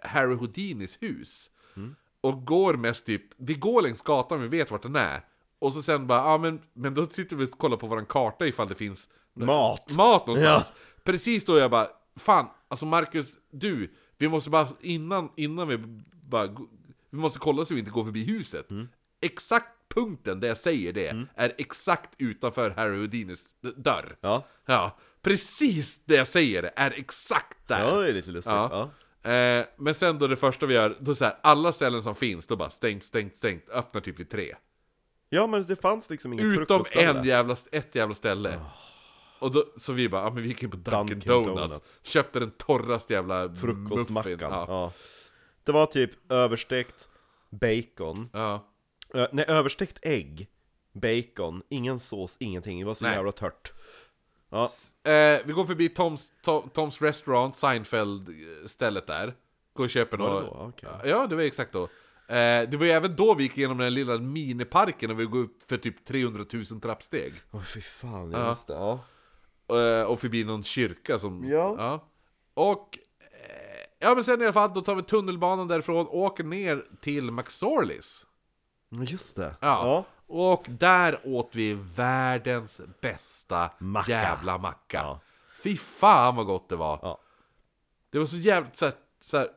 Harry 0.02 0.34
Houdinis 0.34 0.98
hus. 1.00 1.50
Mm. 1.76 1.96
Och 2.20 2.46
går 2.46 2.74
mest 2.74 3.06
typ, 3.06 3.22
vi 3.36 3.54
går 3.54 3.82
längs 3.82 4.00
gatan, 4.00 4.42
vi 4.42 4.48
vet 4.48 4.70
vart 4.70 4.82
den 4.82 4.96
är. 4.96 5.24
Och 5.58 5.72
så 5.72 5.82
sen 5.82 6.06
bara, 6.06 6.18
ja 6.18 6.38
men, 6.38 6.60
men 6.72 6.94
då 6.94 7.06
sitter 7.06 7.36
vi 7.36 7.44
och 7.44 7.50
kollar 7.50 7.76
på 7.76 7.86
våran 7.86 8.06
karta 8.06 8.46
ifall 8.46 8.68
det 8.68 8.74
finns 8.74 9.08
Mat! 9.34 9.96
mat 9.96 10.26
någonstans. 10.26 10.72
Precis 11.04 11.44
då 11.44 11.58
jag 11.58 11.70
bara, 11.70 11.88
fan, 12.16 12.46
alltså 12.68 12.86
Marcus, 12.86 13.26
du, 13.50 13.94
vi 14.18 14.28
måste 14.28 14.50
bara, 14.50 14.68
innan, 14.80 15.30
innan 15.36 15.68
vi 15.68 15.78
bara, 16.12 16.46
vi 17.10 17.18
måste 17.18 17.38
kolla 17.38 17.64
så 17.64 17.74
vi 17.74 17.80
inte 17.80 17.92
går 17.92 18.04
förbi 18.04 18.24
huset. 18.24 18.68
Exakt 19.20 19.68
punkten 19.94 20.40
där 20.40 20.48
jag 20.48 20.58
säger 20.58 20.92
det, 20.92 21.26
är 21.34 21.52
exakt 21.58 22.10
utanför 22.18 22.70
Harry 22.70 22.98
Houdinis 22.98 23.44
dörr. 23.76 24.16
Ja. 24.20 24.44
Ja, 24.66 24.96
Precis 25.22 26.00
det 26.04 26.14
jag 26.16 26.28
säger 26.28 26.72
är 26.76 26.90
exakt 26.90 27.68
där! 27.68 27.80
Ja, 27.80 27.98
det 27.98 28.08
är 28.08 28.12
lite 28.12 28.30
lustigt. 28.30 28.52
Ja. 28.52 28.90
Ja. 29.22 29.30
Eh, 29.30 29.66
men 29.78 29.94
sen 29.94 30.18
då 30.18 30.26
det 30.26 30.36
första 30.36 30.66
vi 30.66 30.74
gör, 30.74 30.96
då 31.00 31.14
så 31.14 31.24
här, 31.24 31.38
alla 31.42 31.72
ställen 31.72 32.02
som 32.02 32.14
finns, 32.14 32.46
då 32.46 32.56
bara 32.56 32.70
stängt, 32.70 33.04
stängt, 33.04 33.36
stängt, 33.36 33.68
öppnar 33.68 34.00
typ 34.00 34.20
vid 34.20 34.30
tre. 34.30 34.56
ja, 35.28 35.46
men 35.46 35.66
det 35.66 35.76
fanns 35.76 36.10
liksom 36.10 36.32
inget 36.32 36.60
Utom 36.60 36.84
en 36.92 37.24
jävla, 37.24 37.56
ett 37.72 37.94
jävla 37.94 38.14
ställe. 38.14 38.60
Och 39.38 39.50
då, 39.52 39.64
så 39.76 39.92
vi 39.92 40.08
bara, 40.08 40.22
ja 40.22 40.30
men 40.30 40.42
vi 40.42 40.48
gick 40.48 40.62
in 40.62 40.70
på 40.70 40.76
Dunkin', 40.76 41.20
Dunkin' 41.20 41.28
Donuts, 41.28 41.56
Donuts. 41.60 42.00
köpte 42.02 42.40
den 42.40 42.50
torraste 42.50 43.12
jävla 43.12 43.54
Frukostmackan. 43.54 44.38
Ja. 44.40 44.64
Ja. 44.68 44.92
Det 45.64 45.72
var 45.72 45.86
typ 45.86 46.32
överstekt 46.32 47.08
bacon. 47.50 48.28
Ja. 48.32 48.66
Ö, 49.14 49.28
nej, 49.32 49.44
överstekt 49.48 49.98
ägg. 50.02 50.48
Bacon, 50.92 51.62
ingen 51.68 51.98
sås, 51.98 52.36
ingenting. 52.40 52.78
Det 52.78 52.84
var 52.86 52.94
så 52.94 53.04
Nej. 53.04 53.14
jävla 53.14 53.32
tört. 53.32 53.72
Ja, 54.50 54.70
Eh, 55.02 55.40
vi 55.44 55.52
går 55.52 55.64
förbi 55.66 55.88
Toms, 55.88 56.32
Tom, 56.42 56.68
Toms 56.70 57.02
Restaurant, 57.02 57.56
Seinfeld-stället 57.56 59.06
där. 59.06 59.34
Går 59.74 59.84
och 59.84 59.90
köper 59.90 60.18
något. 60.18 60.44
då? 60.44 60.56
Okej. 60.68 61.10
Ja, 61.10 61.26
det 61.26 61.36
var 61.36 61.42
exakt 61.42 61.72
då. 61.72 61.82
Eh, 62.26 62.68
det 62.70 62.76
var 62.76 62.84
ju 62.84 62.90
även 62.90 63.16
då 63.16 63.34
vi 63.34 63.42
gick 63.42 63.58
igenom 63.58 63.78
den 63.78 63.94
lilla 63.94 64.18
miniparken 64.18 65.10
och 65.10 65.20
vi 65.20 65.24
går 65.24 65.38
upp 65.38 65.62
för 65.68 65.76
typ 65.76 66.04
300 66.04 66.44
000 66.52 66.64
trappsteg. 66.80 67.32
Åh 67.50 67.62
fy 67.64 67.80
fan, 67.80 68.30
Ja. 68.30 68.48
just 68.48 68.66
det. 68.66 68.72
Ja. 68.74 69.00
Eh, 69.78 70.02
och 70.04 70.20
förbi 70.20 70.44
någon 70.44 70.62
kyrka 70.62 71.18
som... 71.18 71.44
Ja. 71.44 72.04
Och... 72.54 72.98
Eh, 73.20 73.86
ja 73.98 74.14
men 74.14 74.24
sen 74.24 74.40
i 74.40 74.44
alla 74.44 74.52
fall, 74.52 74.74
då 74.74 74.80
tar 74.80 74.94
vi 74.94 75.02
tunnelbanan 75.02 75.68
därifrån 75.68 76.06
och 76.06 76.16
åker 76.18 76.44
ner 76.44 76.84
till 77.00 77.30
McSorleys. 77.30 78.26
Just 78.90 79.36
det. 79.36 79.54
Ja. 79.60 80.04
Och 80.32 80.64
där 80.68 81.20
åt 81.24 81.50
vi 81.52 81.74
världens 81.94 82.80
bästa 83.00 83.70
Macka. 83.78 84.10
jävla 84.10 84.58
macka. 84.58 84.98
Ja. 84.98 85.20
Fy 85.62 85.76
fan 85.76 86.36
vad 86.36 86.46
gott 86.46 86.68
det 86.68 86.76
var. 86.76 86.98
Ja. 87.02 87.18
Det 88.10 88.18
var 88.18 88.26
så 88.26 88.36
jävligt 88.36 88.78
så 88.78 88.84
här, 88.84 88.94
så 89.20 89.36
här, 89.36 89.48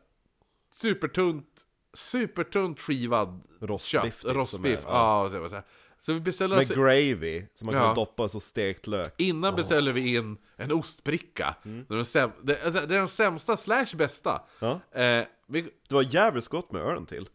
supertunt, 0.75 1.47
supertunt 1.93 2.79
skivad 2.79 3.41
Rostbiff, 3.59 3.91
kött. 3.91 4.21
typ, 4.21 4.31
Rostbiff. 4.35 4.79
ja. 4.87 5.29
ja. 5.33 5.49
så, 5.49 5.61
så, 6.01 6.13
vi 6.13 6.19
beställde 6.19 6.55
Med 6.55 6.63
oss, 6.63 6.75
gravy, 6.75 7.45
som 7.55 7.65
man 7.65 7.75
kan 7.75 7.83
Ja. 7.83 7.93
doppa 7.93 8.29
så 8.29 8.39
stekt 8.39 8.87
lök. 8.87 9.13
innan 9.17 9.55
beställde 9.55 9.91
vi 9.91 10.15
in 10.15 10.37
en 10.55 10.71
ostbricka. 10.71 11.55
Mm. 11.65 11.85
Det, 11.87 11.93
är 11.93 11.95
den 11.95 12.05
säm, 12.05 12.31
det, 12.41 12.63
alltså, 12.65 12.85
det 12.87 12.95
är 12.95 12.99
den 12.99 13.07
sämsta 13.07 13.57
slash 13.57 13.87
bästa. 13.95 14.41
Ja. 14.59 14.79
Eh, 14.91 15.25
vi, 15.47 15.61
Det 15.61 15.95
var 15.95 16.15
jävligt 16.15 16.47
gott 16.47 16.71
med 16.71 16.81
ölen 16.81 17.05
till. 17.05 17.29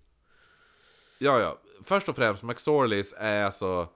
Ja, 1.18 1.40
ja. 1.40 1.58
Först 1.84 2.08
och 2.08 2.16
främst, 2.16 2.42
McSorleys 2.42 3.14
är 3.18 3.44
alltså... 3.44 3.88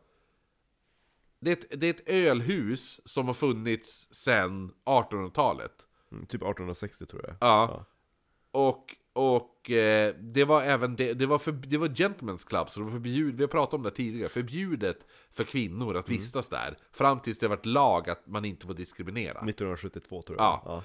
Det 1.40 1.50
är, 1.50 1.56
ett, 1.56 1.80
det 1.80 1.86
är 1.86 1.90
ett 1.90 2.08
ölhus 2.08 3.00
som 3.04 3.26
har 3.26 3.34
funnits 3.34 4.08
sedan 4.14 4.74
1800-talet. 4.84 5.72
Mm, 6.12 6.26
typ 6.26 6.42
1860 6.42 7.06
tror 7.06 7.24
jag. 7.26 7.36
Ja. 7.40 7.84
Och, 8.50 8.96
och 9.12 9.70
eh, 9.70 10.14
det 10.18 10.44
var 10.44 10.62
även 10.62 10.96
det, 10.96 11.14
det 11.14 11.26
var, 11.26 11.38
för, 11.38 11.52
det 11.52 11.78
var 11.78 11.88
Gentlemen's 11.88 12.48
Club, 12.48 12.70
så 12.70 12.80
det 12.80 12.84
var 12.84 12.92
förbjudet, 12.92 13.34
vi 13.34 13.42
har 13.42 13.48
pratat 13.48 13.74
om 13.74 13.82
det 13.82 13.90
tidigare, 13.90 14.28
förbjudet 14.28 14.98
för 15.32 15.44
kvinnor 15.44 15.96
att 15.96 16.08
vistas 16.08 16.48
där. 16.48 16.78
Fram 16.92 17.20
tills 17.20 17.38
det 17.38 17.48
varit 17.48 17.66
lag 17.66 18.10
att 18.10 18.26
man 18.26 18.44
inte 18.44 18.66
får 18.66 18.74
diskriminera. 18.74 19.30
1972 19.30 20.22
tror 20.22 20.38
jag. 20.38 20.60
Ja. 20.64 20.82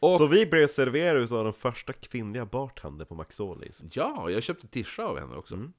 Och, 0.00 0.16
Så 0.16 0.26
vi 0.26 0.46
blev 0.46 0.66
serverade 0.66 1.20
utav 1.20 1.44
den 1.44 1.52
första 1.52 1.92
kvinnliga 1.92 2.46
bartender 2.46 3.04
på 3.04 3.14
McSorleys. 3.14 3.84
ja, 3.92 4.30
jag 4.30 4.42
köpte 4.42 4.68
tisha 4.68 5.04
av 5.04 5.18
henne 5.18 5.36
också. 5.36 5.70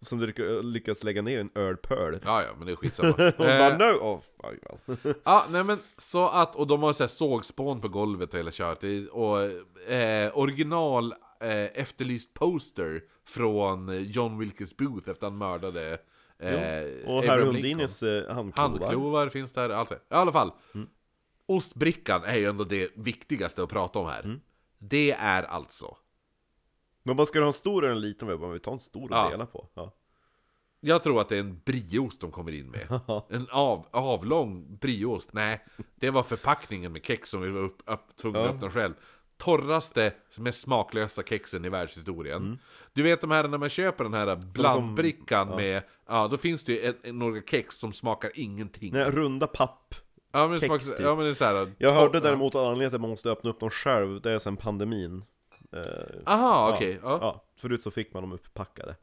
Som 0.00 0.18
du 0.18 0.26
lyck- 0.26 0.62
lyckas 0.62 1.04
lägga 1.04 1.22
ner 1.22 1.40
en 1.40 1.50
ölpöl. 1.54 2.20
Ja, 2.24 2.42
ja, 2.42 2.48
men 2.58 2.66
det 2.66 2.72
är 2.72 2.76
skitsamma. 2.76 3.14
Eh, 3.18 3.34
bara 3.58 3.78
no! 3.78 3.84
Oh, 4.00 4.20
fuck 4.20 4.58
well. 5.04 5.14
Ja, 5.24 5.44
nej 5.50 5.64
men 5.64 5.78
så 5.96 6.28
att, 6.28 6.56
och 6.56 6.66
de 6.66 6.82
har 6.82 6.92
så 6.92 7.02
här 7.02 7.08
sågspån 7.08 7.80
på 7.80 7.88
golvet 7.88 8.32
och 8.32 8.38
hela 8.38 8.50
köret. 8.50 9.08
Och 9.10 9.42
eh, 9.92 10.38
original 10.38 11.12
eh, 11.40 11.64
efterlyst 11.80 12.34
poster 12.34 13.02
från 13.28 13.88
eh, 13.88 13.96
John 13.98 14.38
Wilkes 14.38 14.76
Booth 14.76 15.10
efter 15.10 15.26
han 15.26 15.38
mördade 15.38 15.98
eh, 16.38 17.06
Och 17.06 17.22
Lincoln. 17.22 17.46
Hundinis 17.46 18.02
eh, 18.02 18.34
handklovar. 18.34 18.68
Handklovar 18.78 19.28
finns 19.28 19.52
där, 19.52 19.70
allt 19.70 19.88
det. 19.90 19.96
I 19.96 20.14
alla 20.14 20.32
fall. 20.32 20.52
Mm. 20.74 20.88
Ostbrickan 21.46 22.24
är 22.24 22.36
ju 22.36 22.44
ändå 22.44 22.64
det 22.64 22.90
viktigaste 22.96 23.62
att 23.62 23.68
prata 23.68 23.98
om 23.98 24.06
här. 24.06 24.22
Mm. 24.24 24.40
Det 24.78 25.10
är 25.12 25.42
alltså 25.42 25.96
Men 27.08 27.16
vad 27.16 27.28
ska 27.28 27.38
du 27.38 27.42
ha 27.44 27.46
en 27.48 27.52
stor 27.52 27.84
eller 27.84 27.94
en 27.94 28.00
liten? 28.00 28.28
Vi 28.28 28.36
vi 28.52 28.60
tar 28.60 28.72
en 28.72 28.78
stor 28.78 29.10
och 29.10 29.16
Ja. 29.16 29.30
dela 29.30 29.46
på. 29.46 29.68
Ja. 29.74 29.92
Jag 30.80 31.02
tror 31.02 31.20
att 31.20 31.28
det 31.28 31.36
är 31.36 31.40
en 31.40 31.60
brieost 31.64 32.20
de 32.20 32.30
kommer 32.30 32.52
in 32.52 32.70
med. 32.70 33.00
En 33.28 33.46
av, 33.50 33.86
avlång 33.90 34.76
brieost. 34.76 35.32
Nej, 35.32 35.64
det 35.94 36.10
var 36.10 36.22
förpackningen 36.22 36.92
med 36.92 37.04
kex 37.04 37.30
som 37.30 37.40
vi 37.40 37.50
var 37.50 37.60
upp, 37.60 37.82
upp, 37.86 38.16
tvungna 38.20 38.40
att 38.40 38.54
öppna 38.54 38.70
själv. 38.70 38.94
Torraste, 39.36 40.14
mest 40.36 40.60
smaklösa 40.60 41.22
kexen 41.22 41.64
i 41.64 41.68
världshistorien. 41.68 42.42
Mm. 42.42 42.58
Du 42.92 43.02
vet 43.02 43.20
de 43.20 43.30
här 43.30 43.48
när 43.48 43.58
man 43.58 43.68
köper 43.68 44.04
den 44.04 44.14
här 44.14 44.36
blandbrickan 44.36 45.48
med, 45.48 45.82
ja 46.06 46.28
då 46.28 46.36
finns 46.36 46.64
det 46.64 46.72
ju 46.72 46.94
en, 47.02 47.18
några 47.18 47.42
kex 47.42 47.76
som 47.78 47.92
smakar 47.92 48.30
ingenting. 48.34 48.92
Nej, 48.92 49.10
runda 49.10 49.46
papp. 49.46 49.94
ja, 50.32 50.48
men 50.48 50.58
kex, 50.58 50.66
smakar, 50.66 50.84
typ. 50.96 51.00
ja 51.00 51.14
men 51.14 51.24
det 51.24 51.30
är 51.30 51.34
så 51.34 51.44
här, 51.44 51.72
Jag 51.78 51.92
hörde 51.94 52.20
däremot 52.20 52.54
att 52.54 52.60
anledningen 52.60 52.90
till 52.90 52.96
att 52.96 53.00
man 53.00 53.10
måste 53.10 53.30
öppna 53.30 53.50
upp 53.50 53.60
dem 53.60 53.70
själv, 53.70 54.20
det 54.20 54.30
är 54.32 54.38
sen 54.38 54.56
pandemin. 54.56 55.24
Eh, 55.72 55.82
Aha, 56.26 56.72
okej. 56.74 56.98
ja. 57.02 57.18
Ja, 57.20 57.44
förut 57.56 57.82
så 57.82 57.90
fick 57.90 58.14
man 58.14 58.22
dem 58.22 58.32
upppackade. 58.32 58.96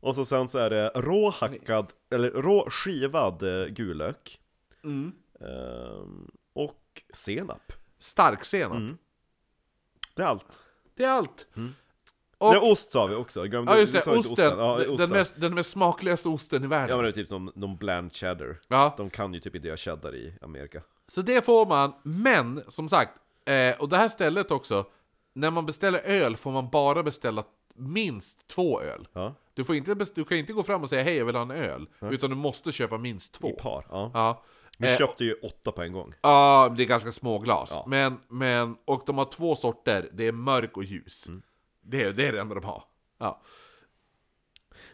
Och 0.00 0.14
så 0.14 0.24
sen 0.24 0.48
så 0.48 0.58
är 0.58 0.70
det 0.70 0.90
råhackad, 0.94 1.92
eller 2.10 2.30
rå 2.30 2.70
skivad 2.70 3.42
eh, 3.42 3.66
gulök. 3.66 4.40
Mm. 4.84 5.12
Ehm, 5.40 6.30
och 6.52 7.02
senap. 7.12 7.72
Stark 7.98 8.44
senap. 8.44 8.76
Mm. 8.76 8.98
Det 10.14 10.22
är 10.22 10.26
allt. 10.26 10.60
Det 10.96 11.04
är 11.04 11.10
allt. 11.10 11.46
Och, 12.38 12.48
Och, 12.48 12.54
ja, 12.54 12.60
ost 12.60 12.90
sa 12.90 13.06
vi 13.06 13.14
också, 13.14 13.44
glömde 13.44 13.72
ja 13.72 13.78
just 13.78 13.92
det, 13.92 13.98
inte 13.98 14.10
osten. 14.10 14.58
Ja, 14.58 14.78
den, 14.78 14.90
osten. 14.90 15.10
mest, 15.10 15.40
den 15.40 15.54
mest 15.54 15.70
smaklösa 15.70 16.28
osten 16.28 16.64
i 16.64 16.66
världen. 16.66 16.88
Ja 16.88 16.96
men 16.96 17.04
det 17.04 17.10
är 17.10 17.12
typ 17.12 17.28
som 17.28 17.52
de 17.54 17.76
bland 17.76 18.14
cheddar. 18.14 18.56
ja. 18.68 18.94
De 18.96 19.10
kan 19.10 19.34
ju 19.34 19.40
typ 19.40 19.54
inte 19.54 19.68
göra 19.68 19.76
cheddar 19.76 20.14
i 20.14 20.38
Amerika. 20.42 20.82
Så 21.08 21.22
det 21.22 21.44
får 21.44 21.66
man, 21.66 21.92
men 22.02 22.62
som 22.68 22.88
sagt, 22.88 23.12
eh, 23.44 23.80
och 23.80 23.88
det 23.88 23.96
här 23.96 24.08
stället 24.08 24.50
också, 24.50 24.86
när 25.34 25.50
man 25.50 25.66
beställer 25.66 25.98
öl 26.04 26.36
får 26.36 26.50
man 26.52 26.70
bara 26.70 27.02
beställa 27.02 27.44
minst 27.74 28.48
två 28.48 28.80
öl. 28.80 29.08
Ja, 29.12 29.34
Du, 29.54 29.64
får 29.64 29.74
inte, 29.76 29.94
du 30.14 30.24
kan 30.24 30.38
inte 30.38 30.52
gå 30.52 30.62
fram 30.62 30.82
och 30.82 30.88
säga 30.88 31.02
hej 31.02 31.16
jag 31.16 31.24
vill 31.24 31.34
ha 31.34 31.42
en 31.42 31.50
öl, 31.50 31.88
utan 32.00 32.30
du 32.30 32.36
måste 32.36 32.72
köpa 32.72 32.98
minst 32.98 33.32
två. 33.32 33.48
i 33.50 33.52
par. 33.52 33.86
Ja. 33.90 34.10
Ja. 34.14 34.42
Vi 34.78 34.92
Eh, 34.92 34.98
köpte 34.98 35.24
ju 35.24 35.34
åtta 35.34 35.72
på 35.72 35.82
en 35.82 35.92
gång. 35.92 36.14
Ja, 36.22 36.74
det 36.76 36.82
är 36.82 36.86
ganska 36.86 37.12
små 37.12 37.38
glas. 37.38 37.72
Ja. 37.74 37.84
Men, 37.88 38.18
men, 38.28 38.76
och 38.84 39.02
de 39.06 39.18
har 39.18 39.24
två 39.24 39.54
sorter, 39.56 40.10
det 40.12 40.26
är 40.26 40.32
mörk 40.32 40.76
och 40.76 40.84
ljus. 40.84 41.28
Mm. 41.28 41.42
Det, 41.82 42.02
är, 42.02 42.12
det 42.12 42.26
är 42.26 42.32
det 42.32 42.40
enda 42.40 42.54
de 42.54 42.64
har. 42.64 42.84
Ja, 43.18 43.42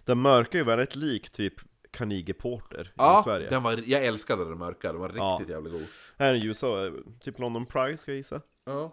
Den 0.05 0.19
mörka 0.19 0.59
är 0.59 0.61
ju 0.63 0.65
väldigt 0.67 0.97
lik 0.97 1.31
typ 1.31 1.55
Carnegie 1.91 2.35
Porter 2.35 2.87
i 2.87 2.91
ja 2.97 3.23
Sverige. 3.25 3.51
Den 3.51 3.63
var, 3.63 3.83
jag 3.87 4.05
älskade 4.05 4.45
den 4.45 4.59
mörka, 4.59 4.93
den 4.93 5.01
var 5.01 5.09
riktigt 5.09 5.49
Ja. 5.49 5.55
jävla 5.55 5.71
god. 5.71 5.87
Här 6.19 6.35
i 6.35 6.47
USA, 6.47 6.87
eh, 6.87 6.93
typ 7.21 7.39
London 7.39 7.67
Pride 7.67 7.99
ska 7.99 8.11
jag 8.11 8.17
gissa. 8.17 8.41
Ja. 8.65 8.93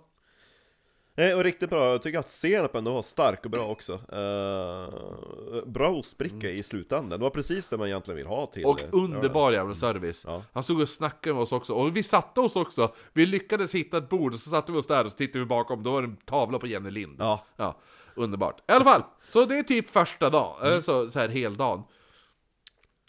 Nej, 1.18 1.36
och 1.36 1.44
riktigt 1.44 1.70
bra. 1.70 1.92
Jag 1.92 2.02
tycker 2.02 2.20
att 2.20 2.30
senapen 2.30 2.84
var 2.84 3.02
stark 3.02 3.46
och 3.46 3.52
bra 3.52 3.68
också. 3.68 3.94
Eh, 3.94 5.66
bra 5.66 5.90
ostbricka 5.90 6.50
i 6.50 6.64
slutändan. 6.64 7.20
Det 7.20 7.24
var 7.24 7.30
precis 7.30 7.70
det 7.70 7.78
man 7.78 7.88
egentligen 7.88 8.18
vill 8.18 8.28
ha 8.28 8.46
till. 8.46 8.66
Och 8.66 8.82
eh, 8.82 8.88
underbar 8.92 9.52
jävla 9.52 9.76
service. 9.76 10.24
Ja. 10.28 10.44
Han 10.54 10.64
stod 10.64 10.82
och 10.82 10.90
snackade 10.90 11.34
med 11.34 11.44
oss 11.44 11.52
också, 11.52 11.74
och 11.74 11.98
vi 11.98 12.04
satte 12.04 12.40
oss 12.40 12.56
också. 12.56 12.94
Vi 13.14 13.26
lyckades 13.26 13.76
hitta 13.76 13.98
ett 13.98 14.10
bord, 14.10 14.34
och 14.34 14.40
så 14.40 14.50
satte 14.50 14.72
vi 14.72 14.78
oss 14.78 14.88
där 14.88 15.06
och 15.06 15.12
så 15.12 15.18
tittade 15.18 15.40
vi 15.40 15.46
bakom, 15.46 15.84
då 15.84 15.92
var 15.92 16.02
det 16.02 16.08
en 16.08 16.16
tavla 16.16 16.60
på 16.60 16.68
Jenny 16.68 16.90
Lind. 16.92 17.16
Ja. 17.20 17.46
Ja, 17.56 17.78
underbart. 18.16 18.60
I 18.60 18.72
alla 18.72 18.86
fall, 18.86 19.04
så 19.30 19.46
det 19.46 19.58
är 19.58 19.64
typ 19.64 19.90
första 19.90 20.30
dagen, 20.30 20.56
Mm. 20.62 20.74
eh, 20.74 20.82
så, 20.82 21.12
så 21.12 21.20
här 21.20 21.30
heldagen. 21.30 21.84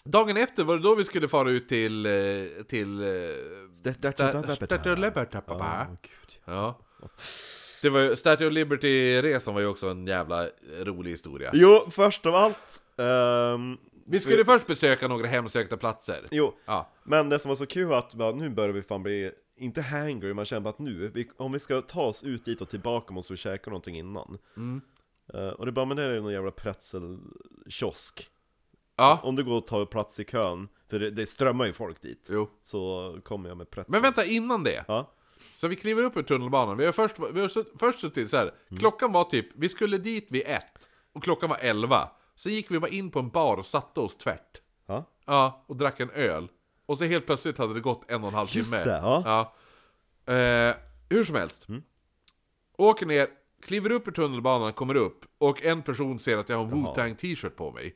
Dagen 0.05 0.37
efter 0.37 0.65
var 0.65 0.77
det 0.77 0.83
då 0.83 0.95
vi 0.95 1.05
skulle 1.05 1.29
fara 1.29 1.51
ut 1.51 1.69
till... 1.69 2.07
eh, 2.07 2.13
till... 2.69 3.01
eh. 3.03 3.09
Ja. 6.45 6.79
Det 7.83 7.91
var 7.91 8.01
ju, 8.01 8.17
Statue 8.17 8.47
of 8.47 8.53
Liberty-resan 8.53 9.55
var 9.55 9.61
ju 9.61 9.67
också 9.67 9.89
en 9.89 10.07
jävla 10.07 10.49
rolig 10.81 11.11
historia. 11.11 11.51
Jo, 11.55 11.87
först 11.91 12.27
av 12.27 12.35
allt. 12.35 12.83
ehm, 12.97 13.77
Vi 14.07 14.21
skulle 14.21 14.45
först 14.45 14.67
besöka 14.67 15.09
några 15.09 15.27
hemsökta 15.27 15.77
platser. 15.77 16.25
Jo, 16.31 16.55
Ja. 16.67 16.91
men 17.05 17.29
det 17.29 17.39
som 17.39 17.49
var 17.49 17.57
så 17.57 17.67
kul 17.67 17.87
var 17.87 17.99
att 17.99 18.15
bara, 18.15 18.33
nu 18.33 18.51
börjar 18.51 18.71
vi 18.73 18.83
fan 18.83 19.03
bli, 19.03 19.31
inte 19.57 19.83
hangry, 19.83 20.35
man 20.35 20.45
känner 20.45 20.61
bara 20.61 20.71
att 20.71 20.79
nu, 20.79 21.09
vi, 21.15 21.31
om 21.37 21.53
vi 21.53 21.59
ska 21.59 21.83
ta 21.83 22.03
oss 22.03 22.25
ut 22.25 22.45
dit 22.45 22.61
och 22.61 22.69
tillbaka 22.71 23.13
måste 23.15 23.33
vi 23.33 23.37
käka 23.37 23.71
någonting 23.71 23.99
innan. 23.99 24.39
Mm. 24.57 24.81
Eh, 25.35 25.49
och 25.49 25.67
det 25.67 25.73
bara, 25.73 25.85
men 25.85 25.97
det 25.97 26.03
är 26.03 26.21
någon 26.21 26.33
jävla 26.33 26.51
pretzelkiosk. 26.51 28.31
Ja, 28.97 29.21
Om 29.23 29.37
du 29.37 29.45
går 29.45 29.57
och 29.57 29.67
tar 29.67 29.85
plats 29.87 30.21
i 30.21 30.25
kön, 30.25 30.69
för 30.91 30.99
det, 30.99 31.11
det 31.11 31.27
strömmar 31.27 31.67
ju 31.67 31.73
folk 31.73 32.01
dit, 32.03 32.29
jo. 32.31 32.51
så 32.63 33.17
kommer 33.25 33.49
jag 33.49 33.59
med 33.59 33.71
pretzels. 33.71 33.93
Men 33.93 34.03
vänta, 34.03 34.25
innan 34.25 34.65
det. 34.65 34.85
Ja. 34.89 35.15
Så 35.55 35.69
vi 35.69 35.77
kliver 35.77 36.03
upp 36.03 36.17
ur 36.17 36.23
tunnelbanan, 36.23 36.77
vi 36.77 36.85
har 36.85 36.93
först, 36.93 37.15
vi 37.33 37.41
har 37.41 37.49
sutt- 37.49 37.73
först 37.79 38.01
suttit 38.01 38.31
så 38.31 38.37
här. 38.37 38.55
klockan 38.79 39.13
var 39.13 39.25
typ, 39.25 39.47
vi 39.55 39.69
skulle 39.69 39.99
dit 39.99 40.27
vid 40.31 40.43
ett, 40.47 40.89
och 41.13 41.23
klockan 41.23 41.51
var 41.51 41.57
elva. 41.61 42.11
Så 42.35 42.51
gick 42.51 42.71
vi 42.71 42.79
bara 42.79 42.89
in 42.91 43.11
på 43.11 43.19
en 43.19 43.29
bar 43.29 43.57
och 43.57 43.67
satte 43.67 44.01
oss 44.01 44.17
tvärt. 44.17 44.61
Ja. 44.87 45.05
Ja, 45.27 45.65
och 45.67 45.77
drack 45.77 46.01
en 46.01 46.11
öl. 46.11 46.49
Och 46.87 46.99
så 46.99 47.05
helt 47.05 47.27
plötsligt 47.27 47.59
hade 47.59 47.75
det 47.75 47.81
gått 47.81 48.11
en 48.11 48.23
och 48.23 48.29
en 48.29 48.35
halv 48.35 48.49
Just 48.53 48.73
timme. 48.73 48.85
det, 48.85 49.01
ja. 49.03 49.55
Eh, 50.35 50.75
hur 51.11 51.25
som 51.25 51.35
helst. 51.37 51.69
Mm. 51.69 51.83
Åker 52.79 53.07
ner, 53.07 53.29
kliver 53.63 53.93
upp 53.93 54.09
ur 54.09 54.13
tunnelbanan, 54.13 54.73
kommer 54.73 54.95
upp, 54.95 55.25
och 55.39 55.63
en 55.63 55.83
person 55.83 56.19
ser 56.19 56.39
att 56.39 56.49
jag 56.49 56.57
har 56.57 56.65
en 56.65 56.71
Wu-Tang 56.75 57.15
t-shirt 57.17 57.57
på 57.57 57.73
mig. 57.73 57.95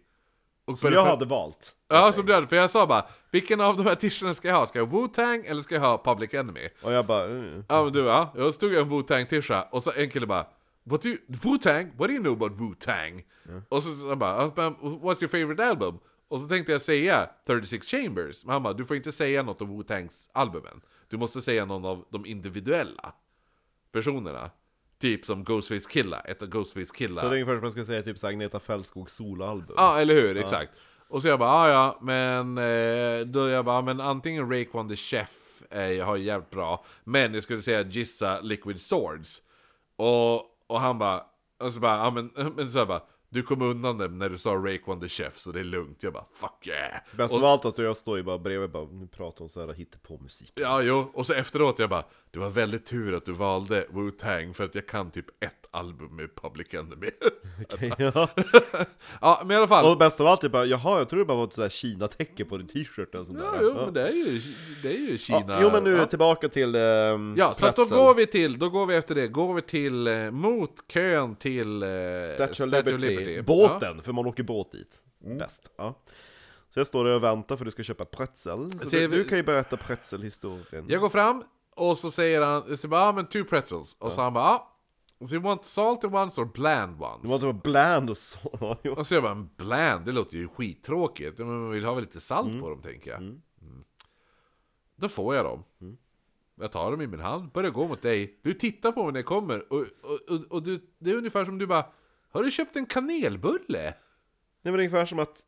Och 0.72 0.78
Som 0.78 0.92
jag 0.92 1.04
för- 1.04 1.11
hade 1.11 1.24
valt. 1.24 1.74
Ja, 1.88 2.12
som 2.12 2.26
du 2.26 2.35
hade, 2.35 2.46
för 2.46 2.56
jag 2.56 2.70
sa 2.70 2.87
bara 2.87 3.04
Vilken 3.30 3.61
av 3.61 3.76
de 3.76 3.87
här 3.87 3.94
t-shirtarna 3.94 4.35
ska 4.35 4.48
jag 4.48 4.54
ha? 4.56 4.66
Ska 4.66 4.78
jag 4.78 4.87
ha 4.87 4.98
Wu-Tang 4.98 5.44
eller 5.46 5.62
ska 5.62 5.74
jag 5.74 5.82
ha 5.82 5.98
Public 6.04 6.35
Enemy? 6.35 6.68
Och 6.82 6.92
jag 6.92 7.06
bara... 7.06 7.24
Mm. 7.24 7.64
Ja 7.68 7.85
men 7.85 7.92
du 7.92 8.00
ja, 8.00 8.32
jag 8.37 8.54
stod 8.54 8.74
en 8.74 8.90
Wu-Tang 8.92 9.26
t-shirt 9.26 9.64
och 9.70 9.82
så 9.82 9.92
en 9.96 10.11
kille 10.11 10.26
bara 10.26 10.46
What 10.85 11.02
do 11.02 11.08
you, 11.08 11.18
Wu-Tang? 11.26 11.90
What 11.96 12.08
do 12.08 12.12
you 12.14 12.22
know 12.22 12.32
about 12.32 12.52
Wu-Tang? 12.61 13.22
Och 13.68 13.82
så 13.82 14.08
han 14.08 14.18
bara, 14.18 14.40
han 14.40 14.50
bara, 14.54 14.70
What's 14.70 15.22
your 15.22 15.28
favorite 15.28 15.64
album? 15.66 15.98
Och 16.28 16.40
så 16.40 16.48
tänkte 16.48 16.72
jag 16.72 16.80
säga 16.80 17.28
36 17.46 17.87
Chambers, 17.87 18.44
men 18.44 18.52
han 18.52 18.62
bara, 18.62 18.72
du 18.72 18.85
får 18.85 18.96
inte 18.96 19.12
säga 19.12 19.42
något 19.42 19.62
om 19.62 19.70
Wu-Tangs 19.82 20.12
albumen 20.32 20.80
Du 21.08 21.16
måste 21.16 21.42
säga 21.42 21.64
någon 21.64 21.85
av 21.85 22.04
de 22.11 22.26
individuella 22.26 23.12
personerna 23.92 24.50
Typ 25.02 25.26
som 25.26 25.44
Ghostface 25.44 25.90
Killa, 25.90 26.20
ett 26.20 26.42
av 26.42 26.48
Ghostface 26.48 26.94
Killa 26.94 27.20
Så 27.20 27.28
det 27.28 27.32
är 27.32 27.32
ungefär 27.32 27.54
som 27.54 27.62
jag 27.62 27.72
skulle 27.72 27.86
säga 27.86 28.02
typ 28.02 28.18
så 28.18 28.26
Agneta 28.26 28.60
Fältskogs 28.60 29.14
soloalbum. 29.14 29.74
Ja, 29.76 29.98
eller 29.98 30.14
hur? 30.14 30.36
Exakt. 30.36 30.72
Och 31.08 31.22
så 31.22 31.28
jag 31.28 31.38
bara, 31.38 31.50
ah, 31.50 31.70
ja, 31.70 31.98
men 32.00 32.58
eh, 32.58 33.26
då 33.26 33.48
jag 33.48 33.64
bara, 33.64 33.82
men 33.82 34.00
antingen 34.00 34.50
Raekwon 34.50 34.88
the 34.88 34.96
Chef 34.96 35.62
eh, 35.70 36.04
har 36.04 36.16
jävligt 36.16 36.50
bra, 36.50 36.84
men 37.04 37.34
jag 37.34 37.42
skulle 37.42 37.62
säga 37.62 37.82
Gissa 37.82 38.40
Liquid 38.40 38.80
Swords. 38.80 39.42
Och, 39.96 40.34
och 40.66 40.80
han 40.80 40.98
bara, 40.98 41.24
och 41.58 41.72
så 41.72 41.80
bara, 41.80 41.96
ja 41.96 42.10
men, 42.10 42.30
men 42.56 42.72
så 42.72 42.78
jag 42.78 42.88
bara, 42.88 43.02
du 43.28 43.42
kom 43.42 43.62
undan 43.62 43.98
det 43.98 44.08
när 44.08 44.28
du 44.28 44.38
sa 44.38 44.50
Raekwon 44.50 45.00
the 45.00 45.08
Chef, 45.08 45.38
så 45.38 45.52
det 45.52 45.60
är 45.60 45.64
lugnt. 45.64 46.02
Jag 46.02 46.12
bara, 46.12 46.24
fuck 46.34 46.66
yeah! 46.66 47.02
Bäst 47.16 47.34
av 47.34 47.44
allt 47.44 47.64
att 47.64 47.78
jag 47.78 47.96
står 47.96 48.16
ju 48.16 48.22
bara 48.22 48.38
bredvid 48.38 48.70
bara, 48.70 48.84
nu 48.84 49.06
pratar 49.06 49.38
hon 49.38 49.48
så 49.48 49.66
här 49.66 49.72
hittepå-musik. 49.72 50.52
Ja, 50.54 50.82
jo, 50.82 51.10
och 51.14 51.26
så 51.26 51.32
efteråt 51.32 51.78
jag 51.78 51.90
bara 51.90 52.04
Det 52.32 52.38
var 52.38 52.50
väldigt 52.50 52.86
tur 52.86 53.14
att 53.14 53.24
du 53.24 53.32
valde 53.32 53.86
Wu-Tang 53.90 54.52
för 54.52 54.64
att 54.64 54.74
jag 54.74 54.86
kan 54.86 55.10
typ 55.10 55.26
ett 55.44 55.66
album 55.70 56.16
med 56.16 56.34
Public 56.34 56.74
Enemy 56.74 57.10
Okej, 57.72 57.92
ja. 57.98 58.28
Ja, 59.20 59.42
men 59.44 59.50
i 59.50 59.56
alla 59.56 59.68
fall 59.68 59.90
Och 59.90 59.98
bäst 59.98 60.20
av 60.20 60.26
allt, 60.26 60.52
bara, 60.52 60.64
jaha, 60.64 60.98
jag 60.98 61.08
tror 61.08 61.18
det 61.18 61.24
bara 61.24 61.36
var 61.36 61.44
ett 61.44 61.52
sånt 61.52 61.62
här 61.62 61.68
Kina-tecken 61.68 62.46
på 62.46 62.56
din 62.56 62.66
t-shirt 62.66 63.14
eller 63.14 63.24
sånt 63.24 63.38
Ja, 63.42 63.50
där. 63.52 63.62
jo, 63.62 63.74
men 63.74 63.94
det 63.94 64.08
är 64.08 64.12
ju, 64.12 64.40
det 64.82 64.88
är 64.88 65.10
ju 65.10 65.18
Kina 65.18 65.44
Ja, 65.48 65.58
jo 65.62 65.70
men 65.72 65.84
nu 65.84 65.90
ja. 65.90 66.06
tillbaka 66.06 66.48
till 66.48 66.74
ehm, 66.74 67.34
Ja, 67.38 67.54
så 67.54 67.66
att 67.66 67.76
då 67.76 67.84
går 67.84 68.14
vi 68.14 68.26
till, 68.26 68.58
då 68.58 68.70
går 68.70 68.86
vi 68.86 68.94
efter 68.94 69.14
det, 69.14 69.28
går 69.28 69.54
vi 69.54 69.62
till, 69.62 70.06
eh, 70.06 70.30
mot 70.30 70.88
kön 70.88 71.36
till 71.36 71.82
eh, 71.82 71.88
Statue 72.34 72.66
of 72.66 72.72
Liberty, 72.72 73.42
båten, 73.42 74.02
för 74.02 74.12
man 74.12 74.26
åker 74.26 74.42
båt 74.42 74.72
dit. 74.72 75.02
Mm. 75.24 75.38
Bäst. 75.38 75.70
Ja. 75.76 76.02
Så 76.74 76.80
jag 76.80 76.86
står 76.86 77.04
där 77.04 77.12
och 77.12 77.22
väntar 77.22 77.56
för 77.56 77.64
du 77.64 77.70
ska 77.70 77.82
köpa 77.82 78.04
pretzel. 78.04 78.72
Så 78.82 78.88
du, 78.88 79.08
du 79.08 79.24
kan 79.24 79.38
ju 79.38 79.44
berätta 79.44 79.76
pretzelhistorien. 79.76 80.86
Jag 80.88 81.00
går 81.00 81.08
fram, 81.08 81.44
och 81.76 81.96
så 81.98 82.11
säger 82.11 82.42
han, 82.42 82.76
så 82.76 82.88
bara, 82.88 83.00
ah, 83.02 83.12
men 83.12 83.26
two 83.26 83.44
pretzels. 83.44 83.96
Och 83.98 84.12
så 84.12 84.20
han 84.20 84.32
bara, 84.32 84.44
ah, 84.44 84.68
so 85.28 85.35
you 85.35 85.42
want 85.42 85.64
salty 85.64 86.06
ones 86.06 86.38
or 86.38 86.44
bland 86.44 87.02
ones? 87.02 87.24
Var 87.24 87.35
inte 87.35 87.46
vara 87.46 87.61
bland 87.64 88.11
och 88.11 88.18
så. 88.18 88.38
Och 88.96 89.06
så 89.06 89.14
jag 89.14 89.22
bara, 89.22 89.35
"Men 89.35 89.50
bland, 89.56 90.04
det 90.06 90.12
låter 90.12 90.37
ju 90.37 90.48
skittråkigt. 90.48 91.38
Men 91.38 91.46
man 91.48 91.70
vill 91.70 91.85
ha 91.85 91.94
väl 91.94 92.04
lite 92.04 92.20
salt 92.20 92.48
Mm. 92.48 92.61
på 92.61 92.68
dem, 92.70 92.82
tänker 92.82 93.11
jag. 93.11 93.18
Mm. 93.20 93.42
Då 94.96 95.08
får 95.08 95.35
jag 95.35 95.44
dem. 95.44 95.64
Mm. 95.80 95.96
Jag 96.54 96.72
tar 96.72 96.90
dem 96.90 97.00
i 97.00 97.06
min 97.06 97.20
hand, 97.20 97.52
börjar 97.52 97.70
gå 97.70 97.87
mot 97.88 98.02
dig. 98.02 98.38
Du 98.42 98.54
tittar 98.54 98.92
på 98.92 99.04
mig 99.04 99.12
när 99.12 99.18
jag 99.20 99.26
kommer, 99.26 99.72
och, 99.72 99.80
och, 100.02 100.20
och, 100.30 100.40
och 100.50 100.62
du, 100.62 100.80
det 100.98 101.11
är 101.11 101.14
ungefär 101.14 101.44
som 101.44 101.58
du 101.58 101.66
bara, 101.66 101.87
har 102.30 102.42
du 102.42 102.50
köpt 102.50 102.76
en 102.76 102.87
kanelbulle? 102.87 103.82
Nej 103.82 103.92
men 104.62 104.72
det 104.72 104.78
är 104.78 104.78
ungefär 104.78 105.06
som 105.06 105.18
att, 105.18 105.40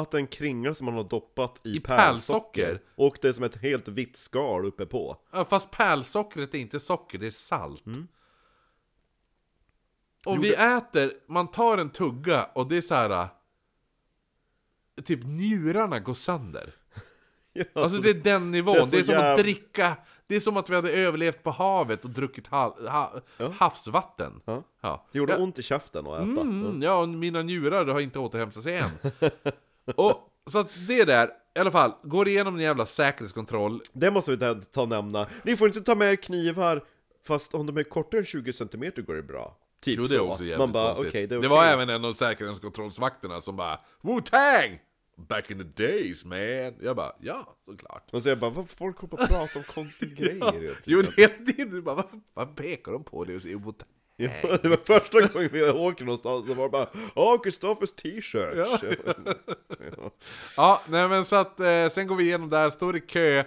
att 0.00 0.14
en 0.14 0.26
kringla 0.26 0.74
som 0.74 0.84
man 0.84 0.94
har 0.94 1.04
doppat 1.04 1.60
i, 1.64 1.76
I 1.76 1.80
pärlsocker. 1.80 2.62
pärlsocker. 2.66 2.80
Och 2.94 3.18
det 3.22 3.28
är 3.28 3.32
som 3.32 3.44
ett 3.44 3.56
helt 3.56 3.88
vitt 3.88 4.16
skal 4.16 4.64
uppe 4.64 4.86
på. 4.86 5.16
Ja, 5.32 5.44
fast 5.44 5.70
pärlsockret 5.70 6.54
är 6.54 6.58
inte 6.58 6.80
socker, 6.80 7.18
det 7.18 7.26
är 7.26 7.30
salt. 7.30 7.86
Mm. 7.86 8.08
Och 10.26 10.44
vi 10.44 10.54
äter, 10.54 11.12
man 11.26 11.48
tar 11.48 11.78
en 11.78 11.90
tugga 11.90 12.44
och 12.54 12.68
det 12.68 12.76
är 12.76 12.82
så 12.82 12.94
här. 12.94 13.10
äh, 13.10 13.26
Typ 15.04 15.20
njurarna 15.24 15.98
går 16.00 16.14
sönder. 16.14 16.74
Ja, 17.52 17.64
Alltså 17.74 17.96
så 17.96 18.02
det 18.02 18.10
är 18.10 18.14
den 18.14 18.50
nivån, 18.50 18.74
det 18.74 18.90
det 18.90 18.96
är 18.96 19.02
så 19.02 19.04
som 19.04 19.14
jäv- 19.14 19.32
att 19.32 19.38
dricka 19.38 19.96
Det 20.26 20.36
är 20.36 20.40
som 20.40 20.56
att 20.56 20.70
vi 20.70 20.74
hade 20.74 20.92
överlevt 20.92 21.42
på 21.42 21.50
havet 21.50 22.04
och 22.04 22.10
druckit 22.10 22.46
ha, 22.46 22.90
ha, 22.90 23.20
Ja. 23.36 23.48
havsvatten. 23.58 24.40
Ja. 24.80 25.06
Det 25.12 25.18
gjorde 25.18 25.32
ja. 25.32 25.38
ont 25.38 25.58
i 25.58 25.62
käften 25.62 26.06
att 26.06 26.20
äta. 26.20 26.40
Mm, 26.40 26.82
ja, 26.82 26.94
och 26.94 27.08
mina 27.08 27.42
njurar 27.42 27.86
har 27.86 28.00
inte 28.00 28.18
återhämtat 28.18 28.62
sig 28.62 28.76
än 28.78 28.90
Och 29.96 30.30
så 30.46 30.58
att 30.58 30.70
det 30.88 31.04
där, 31.04 31.30
i 31.54 31.58
alla 31.58 31.70
fall, 31.70 31.92
går 32.02 32.28
igenom 32.28 32.54
en 32.54 32.60
jävla 32.60 32.86
säkerhetskontroll 32.86 33.80
Det 33.92 34.10
måste 34.10 34.30
vi 34.30 34.36
ta- 34.36 34.54
ta 34.54 34.82
och 34.82 34.88
nämna. 34.88 35.26
Ni 35.44 35.56
får 35.56 35.68
inte 35.68 35.80
ta 35.82 35.94
med 35.94 36.12
er 36.12 36.16
knivar, 36.16 36.84
fast 37.26 37.54
om 37.54 37.66
de 37.66 37.76
är 37.76 37.82
kortare 37.84 38.18
än 38.20 38.24
20 38.24 38.52
cm 38.52 38.92
går 39.06 39.14
det 39.14 39.22
bra. 39.22 39.56
Typ 39.80 39.98
Jo, 39.98 40.04
det 40.04 40.14
är 40.14 40.18
så. 40.18 40.30
också 40.30 40.44
jävligt 40.44 40.58
Man 40.58 40.72
bara, 40.72 40.92
okej, 40.98 41.26
det 41.26 41.34
är 41.34 41.40
det 41.40 41.48
var 41.48 41.64
även 41.64 41.88
en 41.88 42.04
av 42.04 42.12
säkerhetskontrollsvakterna 42.12 43.40
som 43.40 43.56
bara 43.56 43.80
Wu-Tang! 44.02 44.78
Back 45.16 45.50
in 45.50 45.58
the 45.58 45.82
days 45.86 46.24
man! 46.24 46.74
Jag 46.80 46.96
bara, 46.96 47.12
ja, 47.20 47.56
såklart 47.64 48.08
Och 48.12 48.22
så 48.22 48.28
jag 48.28 48.38
bara, 48.38 48.64
folk 48.66 48.98
håller 48.98 49.16
på 49.16 49.22
att 49.22 49.28
prata 49.28 49.58
om 49.58 49.64
konstiga 49.64 50.14
grejer 50.16 50.52
hela 50.52 50.76
Jo, 50.86 51.02
tiden. 51.02 51.14
hela 51.16 51.34
tiden, 51.52 51.70
du 51.70 51.82
bara, 51.82 51.94
varför, 51.94 52.20
varför 52.34 52.52
pekar 52.54 52.92
de 52.92 53.04
på 53.04 53.24
det 53.24 53.36
och 53.36 53.42
säger 53.42 53.56
Wu-Tang? 53.56 53.84
Ja, 54.20 54.30
det 54.62 54.68
var 54.68 54.76
första 54.76 55.20
gången 55.26 55.48
vi 55.52 55.70
åker 55.70 56.04
någonstans, 56.04 56.46
så 56.46 56.54
var 56.54 56.64
det 56.64 56.70
bara 56.70 56.86
Åh, 57.14 57.42
Kristoffers 57.42 57.92
t-shirt! 57.92 58.54
Ja. 58.56 58.78
Ja, 60.56 60.82
nej 60.88 61.08
men 61.08 61.24
så 61.24 61.36
att 61.36 61.60
eh, 61.60 61.88
sen 61.88 62.06
går 62.06 62.16
vi 62.16 62.24
igenom 62.24 62.50
där, 62.50 62.70
står 62.70 62.96
i 62.96 63.00
kö 63.00 63.44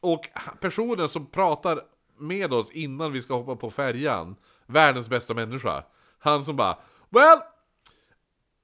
Och 0.00 0.28
personen 0.60 1.08
som 1.08 1.26
pratar 1.26 1.80
med 2.18 2.52
oss 2.52 2.70
innan 2.70 3.12
vi 3.12 3.22
ska 3.22 3.34
hoppa 3.34 3.56
på 3.56 3.70
färjan 3.70 4.36
Världens 4.66 5.08
bästa 5.08 5.34
människa 5.34 5.84
Han 6.18 6.44
som 6.44 6.56
bara 6.56 6.76
Well! 7.10 7.38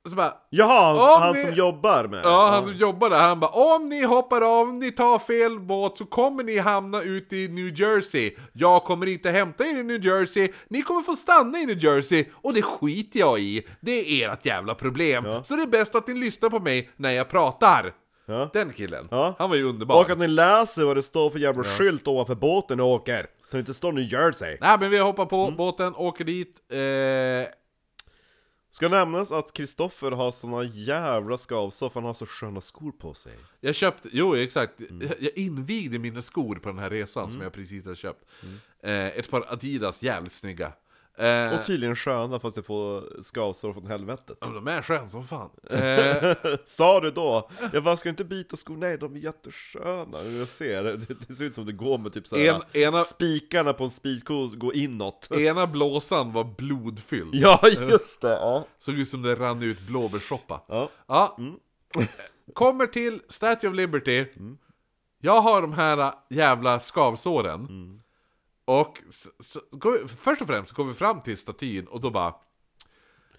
Så 0.08 0.16
bara 0.16 0.32
Jaha, 0.50 0.92
Om 0.92 0.98
han, 0.98 1.22
han 1.22 1.34
ni- 1.34 1.42
som 1.42 1.54
jobbar 1.54 2.04
med 2.08 2.20
Ja, 2.24 2.48
han 2.48 2.64
som 2.64 2.74
jobbar 2.74 3.10
där, 3.10 3.18
han 3.18 3.40
bara 3.40 3.50
Om 3.50 3.88
ni 3.88 4.04
hoppar 4.04 4.40
av, 4.60 4.68
om 4.68 4.78
ni 4.78 4.92
tar 4.92 5.18
fel 5.18 5.60
båt 5.60 5.98
så 5.98 6.04
kommer 6.04 6.44
ni 6.44 6.58
hamna 6.58 7.02
ute 7.02 7.36
i 7.36 7.48
New 7.48 7.80
Jersey. 7.80 8.34
Jag 8.52 8.84
kommer 8.84 9.06
inte 9.06 9.30
hämta 9.30 9.64
er 9.64 9.76
i 9.80 9.82
New 9.82 10.04
Jersey. 10.04 10.52
Ni 10.68 10.82
kommer 10.82 11.02
få 11.02 11.16
stanna 11.16 11.58
i 11.58 11.66
New 11.66 11.84
Jersey. 11.84 12.24
Och 12.34 12.54
det 12.54 12.62
skiter 12.62 13.20
jag 13.20 13.40
i. 13.40 13.66
Det 13.80 14.22
är 14.22 14.32
ert 14.32 14.46
jävla 14.46 14.74
problem. 14.74 15.24
Ja. 15.24 15.42
Så 15.44 15.56
det 15.56 15.62
är 15.62 15.66
bäst 15.66 15.94
att 15.94 16.06
ni 16.08 16.14
lyssnar 16.14 16.50
på 16.50 16.60
mig 16.60 16.90
när 16.96 17.10
jag 17.10 17.28
pratar. 17.28 17.92
Ja. 18.26 18.50
Den 18.52 18.72
killen, 18.72 19.08
Ja. 19.10 19.34
han 19.38 19.50
var 19.50 19.56
ju 19.56 19.64
underbar. 19.64 20.00
Och 20.04 20.10
att 20.10 20.18
ni 20.18 20.28
läser 20.28 20.84
vad 20.84 20.96
det 20.96 21.02
står 21.02 21.30
för 21.30 21.38
jävla 21.38 21.64
skylt 21.64 22.08
ovanför 22.08 22.34
båten 22.34 22.76
ni 22.78 22.82
åker. 22.84 23.26
Så 23.44 23.56
det 23.56 23.60
inte 23.60 23.74
står 23.74 23.92
New 23.92 24.12
Jersey. 24.12 24.56
Nej 24.60 24.76
men 24.80 24.90
vi 24.90 24.98
hoppar 24.98 25.26
på 25.26 25.42
Mm. 25.44 25.56
båten, 25.56 25.94
åker 25.96 26.24
dit 26.24 26.56
eh, 26.72 26.78
Ska 28.78 28.88
nämnas 28.88 29.32
att 29.32 29.52
Kristoffer 29.52 30.10
har 30.10 30.32
såna 30.32 30.64
jävla 30.64 31.38
skavsår 31.38 31.88
för 31.88 32.00
han 32.00 32.06
har 32.06 32.14
så 32.14 32.26
sköna 32.26 32.60
skor 32.60 32.92
på 32.92 33.14
sig. 33.14 33.32
Jag 33.60 33.74
köpte, 33.74 34.08
jo 34.12 34.36
exakt, 34.36 34.80
Mm. 34.80 35.08
jag, 35.20 35.32
invigde 35.38 35.98
mina 35.98 36.22
skor 36.22 36.54
på 36.56 36.68
den 36.68 36.78
här 36.78 36.90
resan 36.90 37.30
som 37.32 37.40
jag 37.40 37.52
precis 37.52 37.86
har 37.86 37.94
köpt. 37.94 38.24
Eh, 38.82 39.06
Ett 39.06 39.30
par 39.30 39.52
Adidas, 39.52 40.02
jävligt 40.02 40.32
snygga 40.32 40.72
eh, 41.18 41.52
Och 41.60 41.66
tydligen 41.66 41.96
sköna 41.96 42.40
fast 42.40 42.56
du 42.56 42.62
får 42.62 43.22
skavsår 43.22 43.72
från 43.72 43.86
helvetet 43.86 44.38
Ja, 44.40 44.46
men 44.50 44.64
de 44.64 44.70
är 44.70 44.82
sköna 44.82 45.08
som 45.08 45.26
fan. 45.28 45.50
Eh, 45.70 46.34
Sa 46.64 47.00
du 47.00 47.10
då? 47.10 47.50
Jag 47.72 47.84
bara, 47.84 47.96
ska 47.96 48.06
du 48.08 48.10
inte 48.10 48.24
byta 48.24 48.56
skor? 48.56 48.76
Nej, 48.76 48.98
de 48.98 49.14
är 49.16 49.20
jättesköna. 49.20 50.22
Jag 50.22 50.48
ser, 50.48 50.82
det, 50.84 51.14
det 51.28 51.34
ser 51.34 51.44
ut 51.44 51.54
som 51.54 51.66
det 51.66 51.72
går 51.72 51.98
med 51.98 52.12
typ 52.12 52.26
såhär 52.26 52.48
En- 52.72 52.82
ena- 52.82 52.98
Spikarna 52.98 53.72
på 53.72 53.84
en 53.84 53.90
speedko 53.90 54.48
går 54.56 54.74
inåt 54.76 55.28
ena 55.32 55.66
blåsan 55.66 56.32
var 56.32 56.44
blodfylld. 56.44 57.34
Ja, 57.34 57.60
just 57.90 58.20
det! 58.20 58.28
Ja, 58.32 58.66
Såg 58.78 58.94
ut 58.94 59.08
som 59.08 59.22
det 59.22 59.34
rann 59.34 59.62
ut 59.62 59.80
blåbärssoppa. 59.86 60.60
ja. 60.68 60.90
Ja. 61.06 61.36
Kommer 62.52 62.86
till 62.86 63.20
Statue 63.28 63.70
of 63.70 63.76
Liberty. 63.76 64.24
Jag 65.20 65.40
har 65.40 65.62
de 65.62 65.72
här 65.72 65.98
äh, 65.98 66.12
jävla 66.30 66.80
skavsåren. 66.80 67.60
Och 68.68 68.98
så, 69.10 69.30
så, 69.40 69.60
vi, 69.72 70.08
först 70.08 70.40
och 70.40 70.46
främst 70.46 70.70
så 70.70 70.82
går 70.82 70.88
vi 70.88 70.94
fram 70.94 71.20
till 71.20 71.38
statyn 71.38 71.86
och 71.86 72.00
då 72.00 72.10
bara 72.10 72.34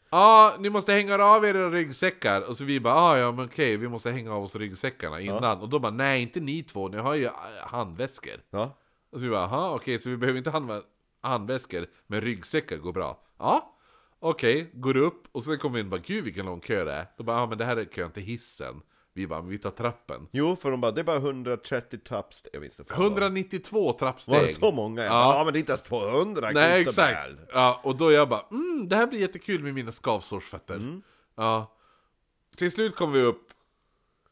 Ja, 0.10 0.56
ni 0.60 0.70
måste 0.70 0.94
hänga 0.94 1.24
av 1.24 1.46
era 1.46 1.70
ryggsäckar. 1.70 2.42
Och 2.42 2.58
så 2.58 2.66
vi 2.66 2.80
bara, 2.80 2.94
ah, 2.94 3.18
ja 3.18 3.32
men 3.32 3.46
okej, 3.46 3.78
vi 3.78 3.88
måste 3.88 4.12
hänga 4.12 4.34
av 4.34 4.44
oss 4.44 4.56
ryggsäckarna 4.56 5.22
innan. 5.22 5.62
Och 5.62 5.70
då 5.70 5.80
bara, 5.80 5.92
nej 5.92 6.22
inte 6.22 6.40
ni 6.40 6.64
två, 6.64 6.88
ni 6.88 6.98
har 6.98 7.16
ju 7.16 7.26
äh, 7.26 7.32
handväskor. 7.62 8.34
ja. 8.50 8.78
Och 9.10 9.20
så 9.20 9.24
vi 9.24 9.30
bara, 9.30 9.44
aha, 9.44 9.76
okej, 9.76 10.00
så 10.00 10.10
vi 10.10 10.18
behöver 10.18 10.38
inte 10.38 10.50
handla 10.50 10.82
handväskor, 11.22 11.88
men 12.08 12.22
ryggsäckar 12.22 12.78
går 12.78 12.94
bra. 12.94 13.24
Ja, 13.38 13.76
okej, 14.20 14.70
går 14.74 14.98
upp 14.98 15.28
och 15.32 15.44
sen 15.44 15.58
kommer 15.58 15.74
vi 15.74 15.80
in 15.80 15.86
och 15.86 15.92
bara, 15.92 16.02
gud 16.06 16.24
vilken 16.24 16.46
lång 16.46 16.60
kö 16.60 16.84
det 16.84 16.94
är. 16.94 17.06
Då 17.18 17.24
bara, 17.24 17.38
ja 17.38 17.46
men 17.46 17.58
det 17.58 17.66
här 17.66 17.78
är 17.78 17.86
kön 17.86 18.12
till 18.12 18.24
hissen. 18.24 18.82
Vi 19.14 19.28
bara, 19.28 19.42
vi 19.42 19.60
tar 19.60 19.72
trappen. 19.72 20.28
Jo, 20.32 20.56
för 20.56 20.72
de 20.72 20.82
bara, 20.82 20.92
det 20.92 21.02
är 21.02 21.06
bara 21.06 21.18
130 21.18 22.00
trappsteg, 22.00 22.52
jag 22.54 22.72
vad. 22.90 23.00
192 23.00 23.94
trappsteg. 23.94 24.36
Var 24.36 24.42
det 24.42 24.50
så 24.50 24.72
många? 24.72 25.04
Ja, 25.04 25.38
ja 25.38 25.44
men 25.44 25.54
det 25.54 25.58
är 25.58 25.60
inte 25.60 25.72
ens 25.72 25.82
200 25.82 26.52
Nej, 26.54 26.82
exakt. 26.82 27.30
Ja, 27.54 27.82
och 27.84 27.96
då 27.96 28.12
jag 28.12 28.30
bara, 28.30 28.46
mm, 28.52 28.88
det 28.90 28.96
här 28.96 29.08
blir 29.08 29.20
jättekul 29.20 29.64
med 29.64 29.74
mina 29.74 29.92
skavsårsfötter. 29.92 31.02
Ja. 31.36 31.76
Till 32.58 32.72
slut 32.72 32.96
kom 32.96 33.12
vi 33.12 33.22
upp, 33.22 33.50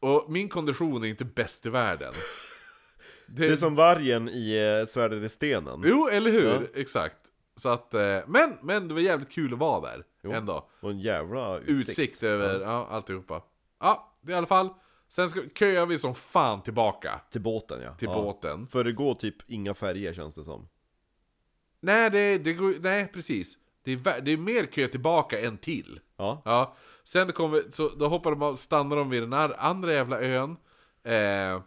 och 0.00 0.24
min 0.28 0.48
kondition 0.48 1.04
är 1.04 1.08
inte 1.08 1.24
bäst 1.24 1.66
i 1.66 1.68
världen. 1.68 2.14
Det 3.30 3.46
är 3.46 3.56
som 3.56 3.74
vargen 3.74 4.28
i 4.28 4.78
eh, 4.80 4.86
Svärden 4.86 5.24
i 5.24 5.28
stenen. 5.28 5.82
Jo, 5.84 6.08
eller 6.08 6.30
hur? 6.30 6.44
Ja. 6.46 6.60
Exakt. 6.74 7.16
Så 7.56 7.68
att, 7.68 7.94
eh, 7.94 8.18
men, 8.26 8.58
men 8.62 8.88
det 8.88 8.94
var 8.94 9.00
jävligt 9.00 9.30
kul 9.30 9.52
att 9.52 9.58
vara 9.58 9.80
där. 9.80 10.04
Jo. 10.22 10.32
Ändå. 10.32 10.68
Och 10.80 10.90
en 10.90 11.00
jävla 11.00 11.58
utsikt. 11.58 11.98
Utsikt, 11.98 12.22
över 12.22 12.60
ja. 12.60 12.86
alltihopa. 12.90 13.42
Ja, 13.80 14.07
det 14.07 14.07
är 14.07 14.07
i 14.28 14.32
alla 14.34 14.46
fall. 14.46 14.68
Sen 15.08 15.30
ska, 15.30 15.40
köar 15.54 15.86
vi 15.86 15.98
som 15.98 16.14
fan 16.14 16.62
tillbaka 16.62 17.20
Till 17.30 17.40
båten 17.40 17.82
ja. 17.82 17.94
till 17.94 18.08
ja. 18.08 18.14
båten. 18.22 18.66
För 18.66 18.84
det 18.84 18.92
går 18.92 19.14
typ 19.14 19.36
inga 19.46 19.74
färger 19.74 20.12
känns 20.12 20.34
det 20.34 20.44
som. 20.44 20.68
Nej, 21.80 22.10
det, 22.10 22.38
det 22.38 22.52
går, 22.52 22.74
nej 22.80 23.08
precis. 23.14 23.58
Det 23.82 23.92
är, 23.92 24.20
det 24.20 24.32
är 24.32 24.36
mer 24.36 24.64
kö 24.64 24.88
tillbaka 24.88 25.40
än 25.40 25.58
till. 25.58 26.00
Ja. 26.16 26.42
Ja, 26.44 26.76
sen 27.04 27.32
kommer, 27.32 27.62
så 27.72 27.88
då 27.88 28.08
hoppar 28.08 28.30
de 28.30 28.42
av, 28.42 28.56
stannar 28.56 28.96
de 28.96 29.10
vid 29.10 29.22
den 29.22 29.32
andra 29.58 29.92
jävla 29.92 30.20
ön. 30.20 30.56
Eh, 31.02 31.62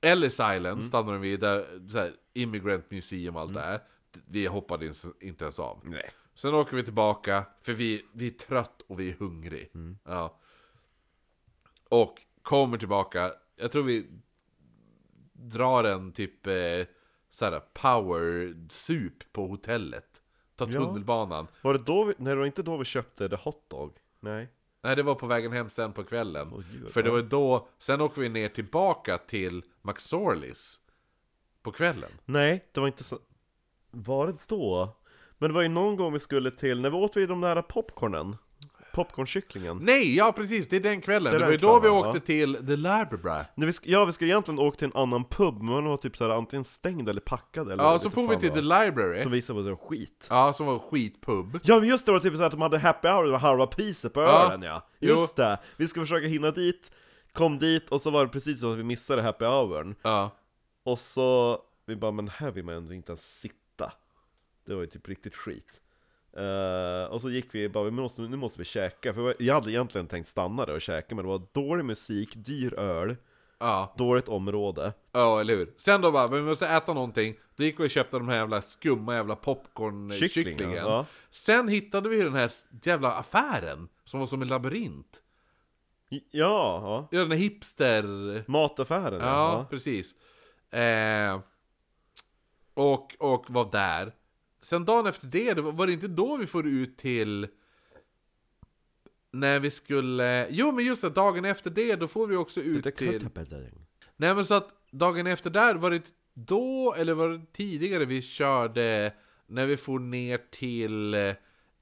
Ellis 0.00 0.32
Island 0.34 0.66
Mm. 0.66 0.82
stannar 0.82 1.12
de 1.12 1.20
vid, 1.20 1.40
där, 1.40 1.88
så 1.92 1.98
här, 1.98 2.12
Immigrant 2.34 2.90
Museum 2.90 3.36
och 3.36 3.42
allt 3.42 3.54
det 3.54 3.60
här. 3.60 3.80
Vi 4.26 4.46
hoppade 4.46 4.86
in- 4.86 4.94
inte 5.20 5.44
ens 5.44 5.58
av. 5.58 5.80
Nej. 5.84 6.10
Sen 6.34 6.54
åker 6.54 6.76
vi 6.76 6.84
tillbaka, 6.84 7.44
för 7.62 7.72
vi, 7.72 8.06
vi 8.12 8.26
är 8.26 8.30
trött 8.30 8.82
och 8.86 9.00
vi 9.00 9.10
är 9.10 9.14
hungrig. 9.18 9.70
Mm. 9.74 9.98
Ja. 10.04 10.38
Och 11.88 12.22
kommer 12.42 12.78
tillbaka, 12.78 13.32
jag 13.56 13.72
tror 13.72 13.82
vi 13.82 14.06
drar 15.32 15.84
en 15.84 16.12
typ 16.12 16.46
eh, 16.46 16.52
såhär 17.30 17.60
power 17.72 18.54
sup 18.68 19.32
på 19.32 19.46
hotellet. 19.46 20.22
Ja. 20.58 20.66
tunnelbanan. 20.66 21.46
Var 21.62 21.72
det 21.72 21.84
då 21.84 22.04
vi, 22.04 22.14
nej 22.18 22.34
det 22.34 22.38
var 22.38 22.46
inte 22.46 22.62
då 22.62 22.76
vi 22.76 22.84
köpte 22.84 23.28
the 23.28 23.36
hotdog? 23.36 23.92
Nej. 24.20 24.48
Nej, 24.82 24.96
det 24.96 25.02
var 25.02 25.14
på 25.14 25.26
vägen 25.26 25.52
hem 25.52 25.70
sen 25.70 25.92
på 25.92 26.04
kvällen. 26.04 26.48
Åh, 26.52 26.62
gud, 26.72 26.92
För 26.92 27.02
det 27.02 27.10
var 27.10 27.22
då, 27.22 27.68
sen 27.78 28.00
åker 28.00 28.20
vi 28.20 28.28
ner 28.28 28.48
tillbaka 28.48 29.18
till 29.18 29.62
McSorleys 29.82 30.80
på 31.62 31.72
kvällen. 31.72 32.10
Nej, 32.24 32.64
det 32.72 32.80
var 32.80 32.86
inte 32.86 33.04
så... 33.04 33.18
Var 33.90 34.26
det 34.26 34.36
då? 34.46 34.96
Men 35.38 35.50
det 35.50 35.54
var 35.54 35.62
ju 35.62 35.68
någon 35.68 35.96
gång 35.96 36.12
vi 36.12 36.18
skulle 36.18 36.50
till, 36.50 36.80
när 36.80 36.90
vi 36.90 36.96
åt 36.96 37.16
vi 37.16 37.26
de 37.26 37.40
där 37.40 37.62
popcornen? 37.62 38.36
Popcornkycklingen? 38.96 39.78
Nej, 39.82 40.16
ja 40.16 40.32
precis, 40.32 40.68
det 40.68 40.76
är 40.76 40.80
den 40.80 41.00
kvällen. 41.00 41.32
Det 41.32 41.38
Det, 41.38 41.44
var 41.44 41.52
ju 41.52 41.58
då 41.58 41.80
vi 41.80 41.88
åkte 41.88 42.20
till 42.20 42.54
The 42.54 42.76
Library. 42.76 43.44
Vi 43.56 43.72
ja, 43.82 44.04
vi 44.04 44.12
skulle 44.12 44.30
egentligen 44.30 44.58
åka 44.58 44.76
till 44.76 44.86
en 44.86 44.96
annan 44.96 45.24
pub, 45.24 45.62
men 45.62 45.74
den 45.74 45.84
var 45.84 45.96
typ 45.96 46.16
såhär 46.16 46.30
antingen 46.30 46.64
stängd 46.64 47.08
eller 47.08 47.20
packad 47.20 47.70
eller 47.70 47.84
Ja, 47.84 47.98
så 47.98 48.10
får 48.10 48.28
vi 48.28 48.36
till. 48.36 48.50
The 48.50 48.60
Library. 48.60 49.18
Så 49.22 49.28
visade 49.28 49.62
sig 49.62 49.72
vara 49.72 49.80
skit. 49.88 50.26
Ja, 50.30 50.54
som 50.56 50.66
var 50.66 50.78
skitpub. 50.78 51.60
Ja 51.62 51.80
men 51.80 51.88
just 51.88 52.06
det, 52.06 52.12
var 52.12 52.20
typ 52.20 52.36
så 52.36 52.42
att 52.44 52.52
de 52.52 52.60
hade 52.60 52.78
happy 52.78 53.08
hour, 53.08 53.24
det 53.24 53.30
var 53.30 53.38
halva 53.38 53.66
priset 53.66 54.12
på 54.12 54.20
Ja. 54.22 54.46
ölen 54.46 54.62
ja 54.62 54.88
Just 55.00 55.36
det! 55.36 55.58
Vi 55.76 55.86
ska 55.88 56.00
försöka 56.00 56.26
hinna 56.26 56.50
dit, 56.50 56.90
kom 57.32 57.58
dit 57.58 57.90
och 57.90 58.00
så 58.00 58.10
var 58.10 58.24
det 58.26 58.32
precis 58.32 58.60
så 58.60 58.72
att 58.72 58.78
vi 58.78 58.82
missade 58.82 59.22
happy 59.22 59.44
hourn 59.44 59.94
Ja. 60.02 60.30
Och 60.84 60.98
så, 60.98 61.58
vi 61.86 61.96
bara 61.96 62.10
men 62.12 62.28
här 62.28 62.50
vill 62.50 62.64
man 62.64 62.74
ändå 62.74 62.94
inte 62.94 63.10
ens 63.12 63.38
sitta 63.40 63.92
Det 64.66 64.74
var 64.74 64.80
ju 64.80 64.86
typ 64.86 65.08
riktigt 65.08 65.36
skit 65.36 65.80
Eh, 66.36 67.04
Och 67.12 67.20
så 67.20 67.30
gick 67.30 67.54
vi 67.54 67.68
bara, 67.68 67.84
vi 67.84 67.90
måste, 67.90 68.20
nu 68.22 68.36
måste 68.36 68.58
vi 68.58 68.64
käka 68.64 69.14
För 69.14 69.34
jag 69.38 69.54
hade 69.54 69.70
egentligen 69.70 70.06
tänkt 70.06 70.26
stanna 70.26 70.66
där 70.66 70.74
och 70.74 70.80
käka 70.80 71.14
men 71.14 71.24
det 71.24 71.28
var 71.28 71.42
dålig 71.52 71.84
musik, 71.84 72.30
dyr 72.36 72.74
öl, 72.74 73.16
Ja, 73.58 73.94
dåligt 73.98 74.28
område 74.28 74.92
ja 75.12 75.40
eller 75.40 75.56
hur. 75.56 75.74
Sen 75.76 76.00
då 76.00 76.12
bara, 76.12 76.26
vi 76.28 76.42
måste 76.42 76.68
äta 76.68 76.94
någonting. 76.94 77.34
Då 77.56 77.64
gick 77.64 77.80
vi 77.80 77.86
och 77.86 77.90
köpte 77.90 78.16
de 78.16 78.28
här 78.28 78.36
jävla 78.36 78.62
skumma 78.62 79.14
jävla 79.14 79.34
popcorn-kycklingen. 79.34 80.58
Kyckling, 80.58 80.72
ja. 80.74 81.06
Sen 81.30 81.68
hittade 81.68 82.08
vi 82.08 82.22
den 82.22 82.34
här 82.34 82.52
jävla 82.82 83.12
affären, 83.12 83.88
som 84.04 84.20
var 84.20 84.26
som 84.26 84.42
en 84.42 84.48
labyrint. 84.48 85.20
Ja, 86.08 86.20
ja, 86.30 87.08
Ja, 87.10 87.20
den 87.20 87.30
här 87.30 87.38
hipster... 87.38 88.04
mataffären 88.50 89.20
Ja, 89.20 89.66
precis. 89.70 90.14
Eh, 90.70 91.40
och, 92.74 93.16
och 93.18 93.44
var 93.48 93.70
där. 93.72 94.12
Sen 94.66 94.84
dagen 94.84 95.06
efter 95.06 95.26
det, 95.26 95.60
var, 95.60 95.86
det 95.86 95.92
inte 95.92 96.08
då 96.08 96.36
vi 96.36 96.46
får 96.46 96.66
ut 96.66 96.98
till... 96.98 97.48
När 99.30 99.60
vi 99.60 99.70
skulle... 99.70 100.46
Jo 100.50 100.72
men 100.72 100.84
just 100.84 101.02
det, 101.02 101.10
dagen 101.10 101.44
efter 101.44 101.70
det, 101.70 101.96
då 101.96 102.08
får 102.08 102.26
vi 102.26 102.36
också 102.36 102.60
ut 102.60 102.84
Det 102.84 102.90
till... 102.90 103.28
Nej 104.16 104.34
men 104.34 104.46
så 104.46 104.54
att 104.54 104.68
dagen 104.90 105.26
efter 105.26 105.50
där, 105.50 105.74
var 105.74 105.90
det 105.90 106.12
då 106.34 106.94
eller 106.98 107.14
var 107.14 107.28
det 107.28 107.52
tidigare 107.52 108.04
vi 108.04 108.22
körde 108.22 109.12
när 109.46 109.66
vi 109.66 109.76
for 109.76 109.98
ner 109.98 110.40
till... 110.50 111.14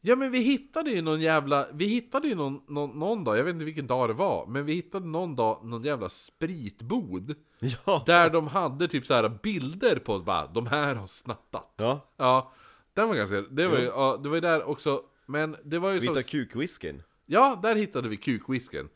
Ja 0.00 0.16
men 0.16 0.30
vi 0.30 0.38
hittade 0.38 0.90
ju 0.90 1.02
någon 1.02 1.20
jävla, 1.20 1.66
vi 1.72 1.86
hittade 1.86 2.28
ju 2.28 2.34
någon, 2.34 2.60
någon, 2.68 2.98
någon 2.98 3.24
dag, 3.24 3.38
jag 3.38 3.44
vet 3.44 3.54
inte 3.54 3.64
vilken 3.64 3.86
dag 3.86 4.08
det 4.08 4.14
var, 4.14 4.46
men 4.46 4.64
vi 4.64 4.72
hittade 4.72 5.06
någon 5.06 5.36
dag 5.36 5.64
någon 5.64 5.84
jävla 5.84 6.08
spritbod. 6.08 7.34
Ja, 7.86 8.02
Där 8.06 8.30
de 8.30 8.46
hade 8.46 8.88
typ 8.88 9.06
så 9.06 9.14
här 9.14 9.38
bilder 9.42 9.98
på 9.98 10.18
bara, 10.18 10.46
de 10.46 10.66
här 10.66 10.94
har 10.94 11.06
snattat. 11.06 11.74
ja. 11.76 12.00
Ja, 12.16 12.52
den 12.94 13.08
var 13.08 13.14
ganska, 13.14 13.40
det 13.40 13.68
var 13.68 13.78
ju, 13.78 13.84
ja, 13.84 14.20
det 14.22 14.28
var 14.28 14.36
ju 14.36 14.40
där 14.40 14.68
också, 14.68 15.02
men 15.26 15.56
det 15.64 15.78
var 15.78 15.90
ju 15.90 15.98
Vi 15.98 16.06
hittade 16.06 16.22
kukwhiskyn 16.22 17.02
Ja, 17.26 17.60
där 17.62 17.76
hittade 17.76 18.08
vi 18.08 18.16
kukwhisken. 18.16 18.88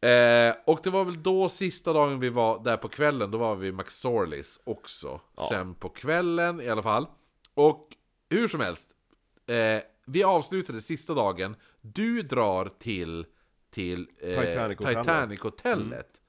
Eh, 0.00 0.54
och 0.64 0.80
det 0.82 0.90
var 0.90 1.04
väl 1.04 1.22
då 1.22 1.48
sista 1.48 1.92
dagen 1.92 2.20
vi 2.20 2.28
var 2.28 2.64
där 2.64 2.76
på 2.76 2.88
kvällen, 2.88 3.30
då 3.30 3.38
var 3.38 3.56
vi 3.56 3.68
i 3.68 3.72
McSorleys 3.72 4.60
också. 4.64 5.20
Sen 5.48 5.74
på 5.74 5.88
kvällen 5.88 6.60
i 6.60 6.68
alla 6.68 6.82
fall. 6.82 7.06
Och 7.54 7.88
hur 8.30 8.48
som 8.48 8.60
helst, 8.60 8.88
eh, 9.46 9.82
vi 10.06 10.24
avslutade 10.24 10.80
sista 10.80 11.14
dagen. 11.14 11.56
Du 11.80 12.22
drar 12.22 12.70
till, 12.78 13.26
till 13.70 14.08
eh, 14.20 14.40
Titanic-hotellet. 14.40 15.04
Titanic-hotellet. 15.04 16.20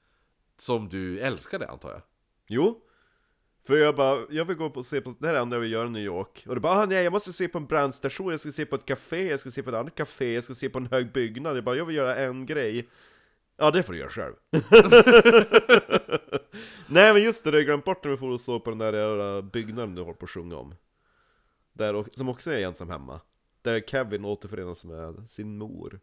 Som 0.58 0.88
du 0.88 1.20
älskade 1.20 1.68
antar 1.68 1.90
jag. 1.90 2.02
Jo 2.46 2.85
För 3.66 3.76
jag 3.76 3.96
bara, 3.96 4.26
jag 4.30 4.44
vill 4.44 4.56
gå 4.56 4.66
och 4.66 4.86
se 4.86 5.00
på, 5.00 5.14
det 5.18 5.26
här 5.26 5.34
är 5.34 5.38
det 5.38 5.42
enda 5.42 5.56
jag 5.56 5.60
vill 5.60 5.72
göra 5.72 5.86
i 5.86 5.90
New 5.90 6.02
York. 6.02 6.44
Och 6.48 6.54
det 6.54 6.60
bara, 6.60 6.72
ah, 6.82 6.86
nej 6.86 7.04
jag 7.04 7.12
måste 7.12 7.32
se 7.32 7.48
på 7.48 7.58
en 7.58 7.66
brandstation, 7.66 8.30
jag 8.30 8.40
ska 8.40 8.50
se 8.50 8.66
på 8.66 8.76
ett 8.76 8.86
café, 8.86 9.28
jag 9.30 9.40
ska 9.40 9.50
se 9.50 9.62
på 9.62 9.70
ett 9.70 9.76
annat 9.76 9.94
café, 9.94 10.34
jag 10.34 10.44
ska 10.44 10.54
se 10.54 10.68
på 10.68 10.78
en 10.78 10.86
hög 10.86 11.12
byggnad. 11.12 11.56
Jag 11.56 11.64
bara, 11.64 11.76
jag 11.76 11.84
vill 11.84 11.96
göra 11.96 12.16
en 12.16 12.46
grej. 12.46 12.88
Ja 13.56 13.70
det 13.70 13.82
får 13.82 13.92
du 13.92 13.98
göra 13.98 14.10
själv. 14.10 14.34
Nej 16.88 17.12
men 17.12 17.22
just 17.22 17.44
det, 17.44 17.50
det 17.50 17.56
har 17.56 17.62
glömt 17.62 17.84
bort 17.84 18.04
när 18.04 18.10
vi 18.10 18.16
får 18.16 18.30
och 18.30 18.40
så 18.40 18.60
på 18.60 18.70
den 18.70 18.78
där 18.78 18.92
jävla 18.92 19.42
byggnaden 19.42 19.94
du 19.94 20.02
håller 20.02 20.14
på 20.14 20.24
att 20.24 20.30
sjunga 20.30 20.56
om. 20.56 20.74
Där, 21.72 22.04
som 22.16 22.28
också 22.28 22.50
är 22.52 22.66
ensam 22.66 22.90
hemma. 22.90 23.20
Där 23.62 23.80
Kevin 23.80 24.24
återförenas 24.24 24.84
med 24.84 25.30
sin 25.30 25.58
mor 25.58 26.00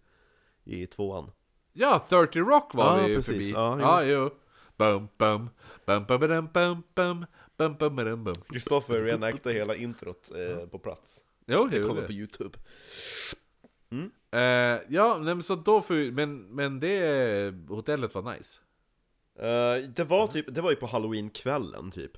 I 0.63 0.87
tvåan. 0.87 1.31
Ja, 1.73 2.05
30 2.09 2.39
Rock 2.39 2.73
var 2.73 2.97
Ja, 2.97 3.03
vi 3.03 3.09
ju 3.09 3.15
precis. 3.15 3.31
förbi. 3.33 3.51
Ja, 3.51 3.79
Ja, 3.79 4.03
jo. 4.03 4.09
jo. 4.11 4.29
Bum, 4.77 5.07
bum, 5.17 5.49
bum, 5.85 6.05
bum, 6.05 6.19
bum, 6.19 6.47
bum, 6.53 6.83
bum, 6.95 7.25
Kristoffer 8.49 9.01
reenactade 9.01 9.55
hela 9.55 9.75
introt 9.75 10.31
eh, 10.35 10.67
på 10.67 10.79
plats. 10.79 11.19
Jo, 11.47 11.67
Det 11.71 11.83
kommer 11.83 12.01
det. 12.01 12.07
på 12.07 12.13
youtube. 12.13 12.57
Eh, 14.31 14.81
ja, 14.89 15.17
nej, 15.17 15.35
men 15.35 15.43
så 15.43 15.55
då 15.55 15.83
vi, 15.89 16.11
men, 16.11 16.41
men 16.55 16.79
det 16.79 17.53
hotellet 17.69 18.15
var 18.15 18.21
nice. 18.37 18.59
Eh, 19.39 19.89
det 19.89 20.03
var 20.03 20.27
typ, 20.27 20.45
det 20.55 20.61
var 20.61 20.69
ju 20.69 20.75
på 20.75 20.87
halloween-kvällen 20.87 21.91
typ. 21.91 22.11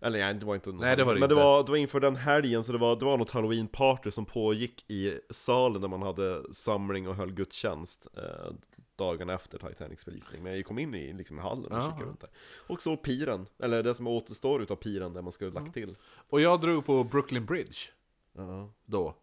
Eller 0.00 0.18
nej, 0.18 0.34
det 0.34 0.46
var 0.46 0.54
inte 0.54 0.72
Nej, 0.72 0.96
det 0.96 1.04
var 1.04 1.14
det 1.14 1.20
Men 1.20 1.30
inte. 1.30 1.34
det 1.40 1.44
var, 1.44 1.64
det 1.64 1.70
var 1.70 1.76
inför 1.76 2.00
den 2.00 2.16
helgen, 2.16 2.64
så 2.64 2.72
det 2.72 2.78
var, 2.78 2.96
det 2.96 3.04
var 3.04 3.16
något 3.16 3.30
halloween-party 3.30 4.10
som 4.10 4.24
pågick 4.26 4.90
i 4.90 5.20
salen 5.30 5.80
där 5.80 5.88
man 5.88 6.02
hade 6.02 6.54
samling 6.54 7.08
och 7.08 7.14
höll 7.16 7.32
gudstjänst. 7.32 8.06
Eh, 8.16 8.52
Dagen 8.96 9.30
efter 9.30 9.58
Titanics 9.58 10.04
förlisning 10.04 10.42
Men 10.42 10.56
jag 10.56 10.64
kom 10.66 10.78
in 10.78 10.94
i 10.94 11.12
liksom, 11.12 11.38
hallen 11.38 11.64
och 11.64 11.72
Jaha. 11.78 11.82
kikade 11.92 12.04
runt 12.04 12.20
där 12.20 12.30
Och 12.66 12.82
så 12.82 12.96
piren, 12.96 13.46
eller 13.58 13.82
det 13.82 13.94
som 13.94 14.06
återstår 14.06 14.62
utav 14.62 14.76
piren 14.76 15.12
där 15.12 15.22
man 15.22 15.32
skulle 15.32 15.50
lagt 15.50 15.74
till 15.74 15.96
Och 16.30 16.40
jag 16.40 16.60
drog 16.60 16.86
på 16.86 17.04
Brooklyn 17.04 17.46
Bridge 17.46 17.76
Ja, 18.32 18.72
då. 18.84 19.14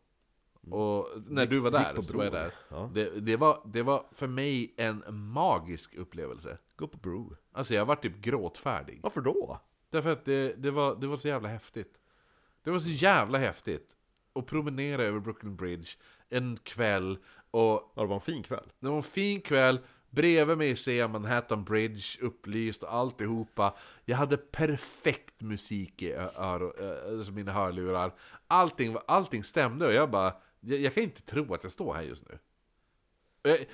Och 0.70 1.08
när 1.28 1.42
Gick- 1.42 1.50
du 1.50 1.60
var 1.60 1.72
där, 1.72 1.96
så 1.96 2.18
var 2.18 2.24
jag 2.24 2.34
där. 2.34 2.54
Ja. 2.70 2.90
Det, 2.94 3.10
det, 3.10 3.38
var, 3.38 3.62
det 3.66 3.84
var 3.84 4.06
för 4.12 4.28
mig 4.28 4.74
en 4.78 5.04
magisk 5.08 5.96
upplevelse. 5.96 6.58
Gå 6.76 6.88
på 6.88 6.98
bro 6.98 7.36
Alltså 7.52 7.74
jag 7.74 7.86
var 7.86 7.96
typ 7.96 8.18
gråtfärdig. 8.22 9.00
Varför 9.04 9.22
då? 9.22 9.60
Därför 9.90 10.12
att 10.12 10.26
det, 10.26 10.54
det, 10.54 10.72
var, 10.72 10.96
det 10.96 11.08
var 11.08 11.18
så 11.18 11.28
jävla 11.28 11.50
häftigt. 11.50 12.00
Det 12.64 12.72
var 12.72 12.80
så 12.80 12.90
jävla 12.90 13.38
häftigt. 13.38 13.90
Att 14.36 14.46
promenera 14.46 15.04
över 15.04 15.20
Brooklyn 15.20 15.56
Bridge 15.56 15.88
en 16.34 16.58
kväll 16.64 17.18
och 17.52 17.92
Ja, 17.96 18.02
det 18.02 18.06
var 18.06 18.16
en 18.16 18.22
fin 18.22 18.44
kväll 18.44 18.72
Det 18.80 18.88
var 18.90 18.98
en 18.98 19.04
fin 19.04 19.42
kväll, 19.42 19.80
bredvid 20.10 20.58
mig 20.58 20.76
ser 20.76 21.00
jag 21.00 21.10
Manhattan 21.10 21.64
Bridge 21.64 22.20
upplyst 22.22 22.84
och 22.84 22.94
alltihopa. 22.94 23.74
Jag 24.06 24.18
hade 24.18 24.38
perfekt 24.38 25.42
musik 25.42 26.02
i 26.02 26.14
öro, 26.38 26.74
alltså 27.18 27.32
mina 27.32 27.52
hörlurar. 27.52 28.14
Allting, 28.48 28.98
allting 29.08 29.44
stämde 29.44 29.86
och 29.86 29.94
jag 29.94 30.10
bara, 30.10 30.34
jag, 30.60 30.80
jag 30.80 30.94
kan 30.94 31.04
inte 31.04 31.22
tro 31.22 31.54
att 31.54 31.64
jag 31.64 31.72
står 31.72 31.94
här 31.94 32.02
just 32.02 32.26
nu. 32.30 32.38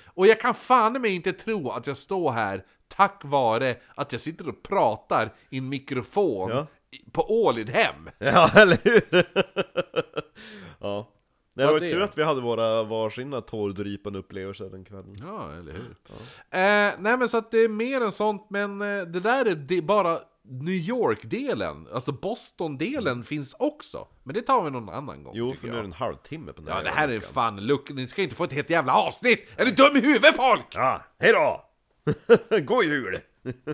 Och 0.04 0.26
jag, 0.26 0.40
kan 0.40 0.54
fan 0.54 0.92
mig 0.92 1.14
inte 1.14 1.32
tro 1.32 1.70
att 1.70 1.86
jag 1.86 1.96
står 1.96 2.30
här 2.30 2.64
tack 2.88 3.20
vare 3.24 3.76
att 3.94 4.12
jag 4.12 4.20
sitter 4.20 4.48
och 4.48 4.62
pratar 4.62 5.34
i 5.50 5.58
en 5.58 5.68
mikrofon 5.68 6.50
Ja. 6.50 6.66
på 7.12 7.44
Ålidhem. 7.44 8.10
Ja, 8.18 8.50
eller 8.54 8.78
hur? 8.84 9.26
ja 10.80 11.10
Nej, 11.54 11.66
det 11.66 11.72
var 11.72 11.80
det? 11.80 11.90
tur 11.90 12.02
att 12.02 12.18
vi 12.18 12.22
hade 12.22 12.40
våra 12.40 12.82
varsina 12.82 13.40
tårdrypande 13.40 14.18
upplevelser 14.18 14.64
den 14.64 14.84
kvällen 14.84 15.16
Ja, 15.20 15.52
eller 15.52 15.72
hur? 15.72 15.96
Eh, 16.50 16.92
nej 16.98 17.18
men 17.18 17.28
så 17.28 17.36
att 17.36 17.50
det 17.50 17.58
är 17.58 17.68
mer 17.68 18.00
än 18.00 18.12
sånt, 18.12 18.46
men 18.50 18.82
eh, 18.82 19.02
det 19.02 19.20
där 19.20 19.46
är 19.46 19.82
bara 19.82 20.18
New 20.42 20.74
York-delen, 20.74 21.88
alltså 21.92 22.12
Boston-delen 22.12 23.24
finns 23.24 23.56
också. 23.58 24.08
Men 24.22 24.34
det 24.34 24.42
tar 24.42 24.64
vi 24.64 24.70
någon 24.70 24.88
annan 24.88 25.24
gång 25.24 25.32
Jo, 25.36 25.54
för 25.60 25.66
nu 25.68 25.72
är 25.72 25.78
det 25.78 25.84
en 25.84 25.92
halvtimme 25.92 26.52
på 26.52 26.62
den 26.62 26.76
Ja, 26.76 26.82
det 26.82 26.90
här 26.90 27.08
är 27.08 27.20
fan 27.20 27.56
luck. 27.66 27.90
Ni 27.90 28.06
ska 28.06 28.22
inte 28.22 28.34
få 28.34 28.44
ett 28.44 28.52
helt 28.52 28.70
jävla 28.70 28.94
avsnitt! 28.94 29.48
Är 29.56 29.64
du 29.64 29.70
dum 29.70 29.96
i 29.96 30.00
huvudet 30.00 30.36
folk? 30.36 30.66
Ja, 30.74 31.02
hejdå! 31.18 31.64
God 32.66 32.84
jul! 32.90 33.20